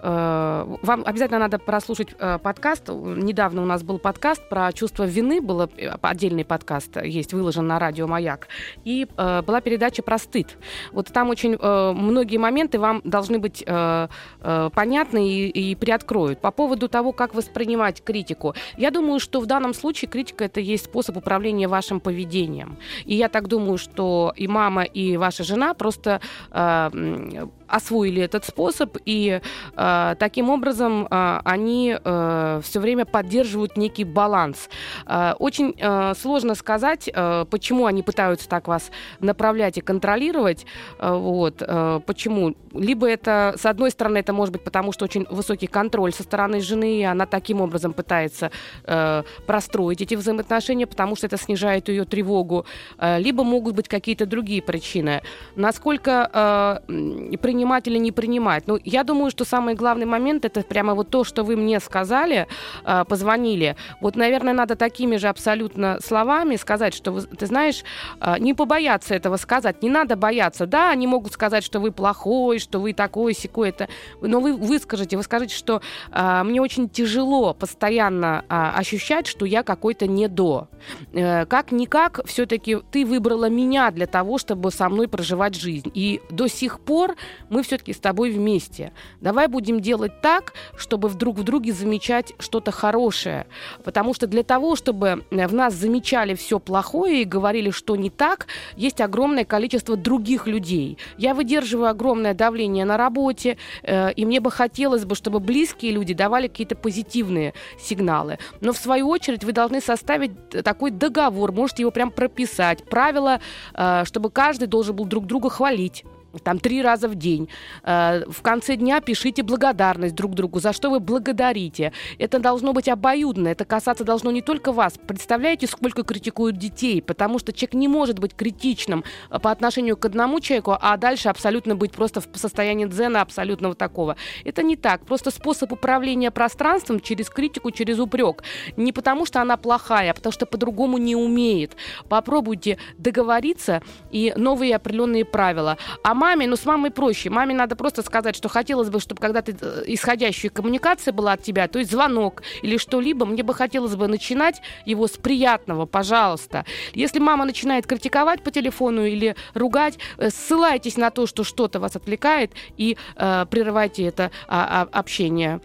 вам 0.03 1.03
обязательно 1.05 1.39
надо 1.39 1.59
прослушать 1.59 2.09
э, 2.19 2.37
подкаст. 2.37 2.89
Недавно 2.89 3.61
у 3.61 3.65
нас 3.65 3.83
был 3.83 3.99
подкаст 3.99 4.47
про 4.49 4.71
чувство 4.73 5.05
вины, 5.05 5.39
был 5.39 5.61
э, 5.61 5.95
отдельный 6.01 6.43
подкаст, 6.43 6.97
есть 7.01 7.33
выложен 7.33 7.65
на 7.67 7.79
радио 7.79 8.05
«Маяк». 8.05 8.49
И 8.83 9.07
э, 9.15 9.41
была 9.41 9.61
передача 9.61 10.03
про 10.03 10.17
стыд. 10.17 10.57
Вот 10.91 11.07
там 11.07 11.29
очень 11.29 11.55
э, 11.59 11.93
многие 11.93 12.37
моменты 12.37 12.79
вам 12.79 13.01
должны 13.05 13.39
быть 13.39 13.63
э, 13.65 14.07
э, 14.41 14.69
понятны 14.73 15.25
и, 15.25 15.71
и 15.71 15.75
приоткроют. 15.75 16.39
По 16.39 16.51
поводу 16.51 16.89
того, 16.89 17.13
как 17.13 17.33
воспринимать 17.33 18.03
критику. 18.03 18.55
Я 18.77 18.91
думаю, 18.91 19.21
что 19.21 19.39
в 19.39 19.45
данном 19.45 19.73
случае 19.73 20.09
критика 20.09 20.43
это 20.43 20.59
есть 20.59 20.85
способ 20.85 21.15
управления 21.15 21.69
вашим 21.69 22.01
поведением. 22.01 22.77
И 23.05 23.15
я 23.15 23.29
так 23.29 23.47
думаю, 23.47 23.77
что 23.77 24.33
и 24.35 24.47
мама, 24.47 24.83
и 24.83 25.15
ваша 25.15 25.45
жена 25.45 25.73
просто 25.73 26.19
э, 26.51 27.47
освоили 27.73 28.21
этот 28.21 28.45
способ, 28.45 28.97
и 29.05 29.41
э, 29.75 30.15
таким 30.19 30.49
образом 30.49 31.07
э, 31.09 31.39
они 31.43 31.97
э, 32.03 32.61
все 32.63 32.79
время 32.79 33.05
поддерживают 33.05 33.77
некий 33.77 34.03
баланс. 34.03 34.69
Э, 35.07 35.33
очень 35.39 35.73
э, 35.77 36.13
сложно 36.19 36.55
сказать, 36.55 37.09
э, 37.13 37.45
почему 37.49 37.85
они 37.85 38.03
пытаются 38.03 38.47
так 38.47 38.67
вас 38.67 38.91
направлять 39.19 39.77
и 39.77 39.81
контролировать. 39.81 40.65
Э, 40.99 41.15
вот, 41.15 41.61
э, 41.61 41.99
почему? 42.05 42.55
Либо 42.73 43.07
это, 43.07 43.55
с 43.57 43.65
одной 43.65 43.91
стороны, 43.91 44.19
это 44.19 44.33
может 44.33 44.53
быть 44.53 44.63
потому, 44.63 44.91
что 44.91 45.05
очень 45.05 45.25
высокий 45.29 45.67
контроль 45.67 46.13
со 46.13 46.23
стороны 46.23 46.61
жены, 46.61 46.99
и 46.99 47.03
она 47.03 47.25
таким 47.25 47.61
образом 47.61 47.93
пытается 47.93 48.51
э, 48.83 49.23
простроить 49.47 50.01
эти 50.01 50.15
взаимоотношения, 50.15 50.85
потому 50.87 51.15
что 51.15 51.27
это 51.27 51.37
снижает 51.37 51.89
ее 51.89 52.05
тревогу. 52.05 52.65
Э, 52.99 53.19
либо 53.19 53.43
могут 53.43 53.75
быть 53.75 53.87
какие-то 53.87 54.25
другие 54.25 54.61
причины. 54.61 55.21
Насколько 55.55 56.81
э, 56.87 57.37
принимать 57.63 57.87
или 57.87 57.97
не 57.97 58.11
принимать. 58.11 58.67
Ну, 58.67 58.77
я 58.83 59.03
думаю, 59.03 59.31
что 59.31 59.45
самый 59.45 59.75
главный 59.75 60.05
момент 60.05 60.43
это 60.43 60.61
прямо 60.63 60.93
вот 60.95 61.09
то, 61.09 61.23
что 61.23 61.43
вы 61.43 61.55
мне 61.55 61.79
сказали, 61.79 62.47
э, 62.83 63.05
позвонили. 63.07 63.75
Вот, 64.01 64.17
наверное, 64.17 64.53
надо 64.53 64.75
такими 64.75 65.17
же 65.17 65.29
абсолютно 65.29 65.99
словами 66.03 66.57
сказать, 66.57 66.93
что, 66.93 67.21
ты 67.21 67.45
знаешь, 67.45 67.83
э, 68.19 68.35
не 68.39 68.53
побояться 68.53 69.15
этого 69.15 69.37
сказать. 69.37 69.81
Не 69.81 69.89
надо 69.89 70.15
бояться. 70.17 70.65
Да, 70.65 70.91
они 70.91 71.07
могут 71.07 71.31
сказать, 71.31 71.63
что 71.63 71.79
вы 71.79 71.91
плохой, 71.91 72.59
что 72.59 72.81
вы 72.81 72.93
такой, 72.93 73.33
секой, 73.33 73.69
это... 73.69 73.87
но 74.21 74.41
вы 74.41 74.57
выскажете, 74.57 75.15
вы 75.15 75.23
скажете, 75.23 75.55
что 75.55 75.81
э, 76.11 76.43
мне 76.43 76.61
очень 76.61 76.89
тяжело 76.89 77.53
постоянно 77.53 78.43
ощущать, 78.49 79.27
что 79.27 79.45
я 79.45 79.63
какой-то 79.63 80.05
не 80.07 80.27
до. 80.27 80.67
Э, 81.13 81.45
как-никак, 81.45 82.19
все-таки 82.25 82.77
ты 82.91 83.05
выбрала 83.05 83.49
меня 83.49 83.91
для 83.91 84.05
того, 84.05 84.37
чтобы 84.37 84.71
со 84.71 84.89
мной 84.89 85.07
проживать 85.07 85.55
жизнь. 85.55 85.91
И 85.93 86.21
до 86.29 86.47
сих 86.47 86.79
пор 86.79 87.15
мы 87.53 87.61
все-таки 87.61 87.93
с 87.93 87.99
тобой 87.99 88.31
вместе. 88.31 88.91
Давай 89.21 89.47
будем 89.47 89.79
делать 89.79 90.21
так, 90.21 90.53
чтобы 90.75 91.07
вдруг 91.07 91.37
в 91.37 91.43
друге 91.43 91.71
замечать 91.71 92.33
что-то 92.39 92.71
хорошее. 92.71 93.45
Потому 93.83 94.15
что 94.15 94.25
для 94.25 94.41
того, 94.41 94.75
чтобы 94.75 95.23
э, 95.29 95.47
в 95.47 95.53
нас 95.53 95.75
замечали 95.75 96.33
все 96.33 96.59
плохое 96.59 97.21
и 97.21 97.25
говорили, 97.25 97.69
что 97.69 97.95
не 97.95 98.09
так, 98.09 98.47
есть 98.75 99.01
огромное 99.01 99.45
количество 99.45 99.95
других 99.95 100.47
людей. 100.47 100.97
Я 101.19 101.35
выдерживаю 101.35 101.89
огромное 101.89 102.33
давление 102.33 102.85
на 102.85 102.97
работе, 102.97 103.57
э, 103.83 104.11
и 104.13 104.25
мне 104.25 104.39
бы 104.39 104.49
хотелось 104.49 105.05
бы, 105.05 105.13
чтобы 105.13 105.39
близкие 105.39 105.91
люди 105.91 106.15
давали 106.15 106.47
какие-то 106.47 106.75
позитивные 106.75 107.53
сигналы. 107.79 108.39
Но 108.61 108.73
в 108.73 108.77
свою 108.77 109.07
очередь 109.09 109.43
вы 109.43 109.51
должны 109.51 109.79
составить 109.79 110.49
такой 110.49 110.89
договор, 110.89 111.51
можете 111.51 111.83
его 111.83 111.91
прям 111.91 112.09
прописать, 112.09 112.83
правила, 112.83 113.39
э, 113.75 114.05
чтобы 114.05 114.31
каждый 114.31 114.67
должен 114.67 114.95
был 114.95 115.05
друг 115.05 115.27
друга 115.27 115.51
хвалить 115.51 116.03
там 116.41 116.59
три 116.59 116.81
раза 116.81 117.07
в 117.07 117.15
день. 117.15 117.49
Э, 117.83 118.23
в 118.27 118.41
конце 118.41 118.75
дня 118.75 119.01
пишите 119.01 119.43
благодарность 119.43 120.15
друг 120.15 120.33
другу, 120.33 120.59
за 120.59 120.73
что 120.73 120.89
вы 120.89 120.99
благодарите. 120.99 121.91
Это 122.17 122.39
должно 122.39 122.73
быть 122.73 122.87
обоюдно, 122.87 123.49
это 123.49 123.65
касаться 123.65 124.03
должно 124.03 124.31
не 124.31 124.41
только 124.41 124.71
вас. 124.71 124.93
Представляете, 125.05 125.67
сколько 125.67 126.03
критикуют 126.03 126.57
детей, 126.57 127.01
потому 127.01 127.39
что 127.39 127.53
человек 127.53 127.73
не 127.73 127.87
может 127.87 128.19
быть 128.19 128.35
критичным 128.35 129.03
э, 129.29 129.39
по 129.39 129.51
отношению 129.51 129.97
к 129.97 130.05
одному 130.05 130.39
человеку, 130.39 130.75
а 130.79 130.97
дальше 130.97 131.29
абсолютно 131.29 131.75
быть 131.75 131.91
просто 131.91 132.21
в 132.21 132.37
состоянии 132.37 132.85
дзена 132.85 133.21
абсолютного 133.21 133.75
такого. 133.75 134.15
Это 134.43 134.63
не 134.63 134.75
так. 134.75 135.05
Просто 135.05 135.31
способ 135.31 135.71
управления 135.71 136.31
пространством 136.31 136.99
через 136.99 137.29
критику, 137.29 137.71
через 137.71 137.99
упрек. 137.99 138.43
Не 138.77 138.91
потому, 138.91 139.25
что 139.25 139.41
она 139.41 139.57
плохая, 139.57 140.11
а 140.11 140.13
потому 140.13 140.31
что 140.31 140.45
по-другому 140.45 140.97
не 140.97 141.15
умеет. 141.15 141.75
Попробуйте 142.09 142.77
договориться 142.97 143.81
и 144.11 144.33
новые 144.35 144.75
определенные 144.75 145.25
правила. 145.25 145.77
А 146.03 146.13
маме, 146.23 146.47
ну 146.47 146.55
с 146.55 146.65
мамой 146.65 146.89
проще. 146.89 147.29
Маме 147.29 147.53
надо 147.53 147.75
просто 147.75 148.01
сказать, 148.01 148.35
что 148.35 148.47
хотелось 148.47 148.89
бы, 148.89 149.01
чтобы 149.01 149.19
когда 149.19 149.41
ты 149.41 149.57
э, 149.59 149.83
исходящая 149.87 150.51
коммуникация 150.51 151.11
была 151.11 151.33
от 151.33 151.43
тебя, 151.43 151.67
то 151.67 151.79
есть 151.79 151.91
звонок 151.91 152.43
или 152.61 152.77
что-либо, 152.77 153.25
мне 153.25 153.43
бы 153.43 153.53
хотелось 153.53 153.95
бы 153.95 154.07
начинать 154.07 154.61
его 154.85 155.07
с 155.07 155.17
приятного, 155.17 155.85
пожалуйста. 155.85 156.63
Если 156.93 157.19
мама 157.19 157.43
начинает 157.43 157.85
критиковать 157.85 158.41
по 158.41 158.51
телефону 158.51 159.05
или 159.05 159.35
ругать, 159.53 159.99
э, 160.17 160.29
ссылайтесь 160.29 160.95
на 160.95 161.09
то, 161.09 161.27
что 161.27 161.43
что-то 161.43 161.81
вас 161.81 161.97
отвлекает 161.97 162.51
и 162.77 162.95
э, 163.17 163.45
прерывайте 163.49 164.03
это 164.03 164.31
а, 164.47 164.87
а, 164.93 164.99
общение. 164.99 165.59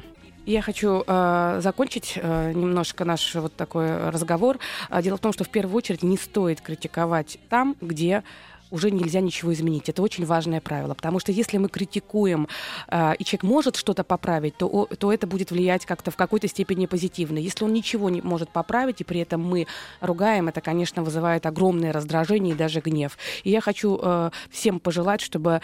Я 0.44 0.62
хочу 0.62 1.04
э, 1.06 1.60
закончить 1.62 2.14
э, 2.16 2.52
немножко 2.52 3.04
наш 3.04 3.34
вот 3.36 3.54
такой 3.54 4.10
разговор. 4.10 4.58
Дело 5.02 5.18
в 5.18 5.20
том, 5.20 5.32
что 5.32 5.44
в 5.44 5.50
первую 5.50 5.76
очередь 5.76 6.02
не 6.02 6.16
стоит 6.16 6.60
критиковать 6.62 7.38
там, 7.48 7.76
где 7.80 8.24
уже 8.70 8.90
нельзя 8.90 9.20
ничего 9.20 9.52
изменить. 9.52 9.88
Это 9.88 10.02
очень 10.02 10.26
важное 10.26 10.60
правило, 10.60 10.94
потому 10.94 11.18
что 11.20 11.32
если 11.32 11.58
мы 11.58 11.68
критикуем, 11.68 12.48
э, 12.88 13.14
и 13.18 13.24
человек 13.24 13.42
может 13.42 13.76
что-то 13.76 14.04
поправить, 14.04 14.56
то, 14.56 14.88
то 14.98 15.12
это 15.12 15.26
будет 15.26 15.50
влиять 15.50 15.86
как-то 15.86 16.10
в 16.10 16.16
какой-то 16.16 16.48
степени 16.48 16.86
позитивно. 16.86 17.38
Если 17.38 17.64
он 17.64 17.72
ничего 17.72 18.10
не 18.10 18.20
может 18.20 18.50
поправить, 18.50 19.00
и 19.00 19.04
при 19.04 19.20
этом 19.20 19.42
мы 19.44 19.66
ругаем, 20.00 20.48
это, 20.48 20.60
конечно, 20.60 21.02
вызывает 21.02 21.46
огромное 21.46 21.92
раздражение 21.92 22.54
и 22.54 22.58
даже 22.58 22.80
гнев. 22.80 23.16
И 23.44 23.50
я 23.50 23.60
хочу 23.60 23.98
э, 24.02 24.30
всем 24.50 24.80
пожелать, 24.80 25.20
чтобы 25.20 25.60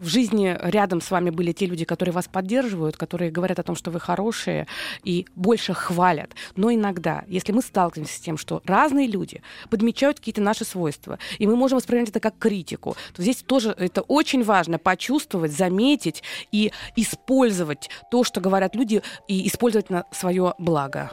в 0.00 0.06
жизни 0.06 0.56
рядом 0.60 1.00
с 1.00 1.10
вами 1.10 1.30
были 1.30 1.52
те 1.52 1.66
люди, 1.66 1.84
которые 1.84 2.12
вас 2.12 2.26
поддерживают, 2.26 2.96
которые 2.96 3.30
говорят 3.30 3.58
о 3.58 3.62
том, 3.62 3.76
что 3.76 3.90
вы 3.90 4.00
хорошие 4.00 4.66
и 5.04 5.26
больше 5.36 5.74
хвалят. 5.74 6.32
Но 6.56 6.72
иногда, 6.72 7.24
если 7.28 7.52
мы 7.52 7.62
сталкиваемся 7.62 8.14
с 8.14 8.20
тем, 8.20 8.38
что 8.38 8.62
разные 8.64 9.06
люди 9.06 9.42
подмечают 9.68 10.18
какие-то 10.18 10.40
наши 10.40 10.64
свойства, 10.64 11.18
и 11.38 11.46
мы 11.46 11.54
можем 11.54 11.76
воспринимать 11.76 12.08
это 12.08 12.20
как 12.20 12.38
критику, 12.38 12.96
то 13.14 13.22
здесь 13.22 13.42
тоже 13.42 13.74
это 13.78 14.00
очень 14.02 14.42
важно 14.42 14.78
почувствовать, 14.78 15.52
заметить 15.52 16.22
и 16.50 16.72
использовать 16.96 17.90
то, 18.10 18.24
что 18.24 18.40
говорят 18.40 18.74
люди, 18.74 19.02
и 19.28 19.46
использовать 19.46 19.90
на 19.90 20.04
свое 20.10 20.54
благо. 20.58 21.12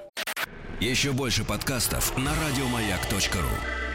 Еще 0.80 1.12
больше 1.12 1.44
подкастов 1.44 2.16
на 2.18 2.32
радиомаяк.ру 2.32 3.87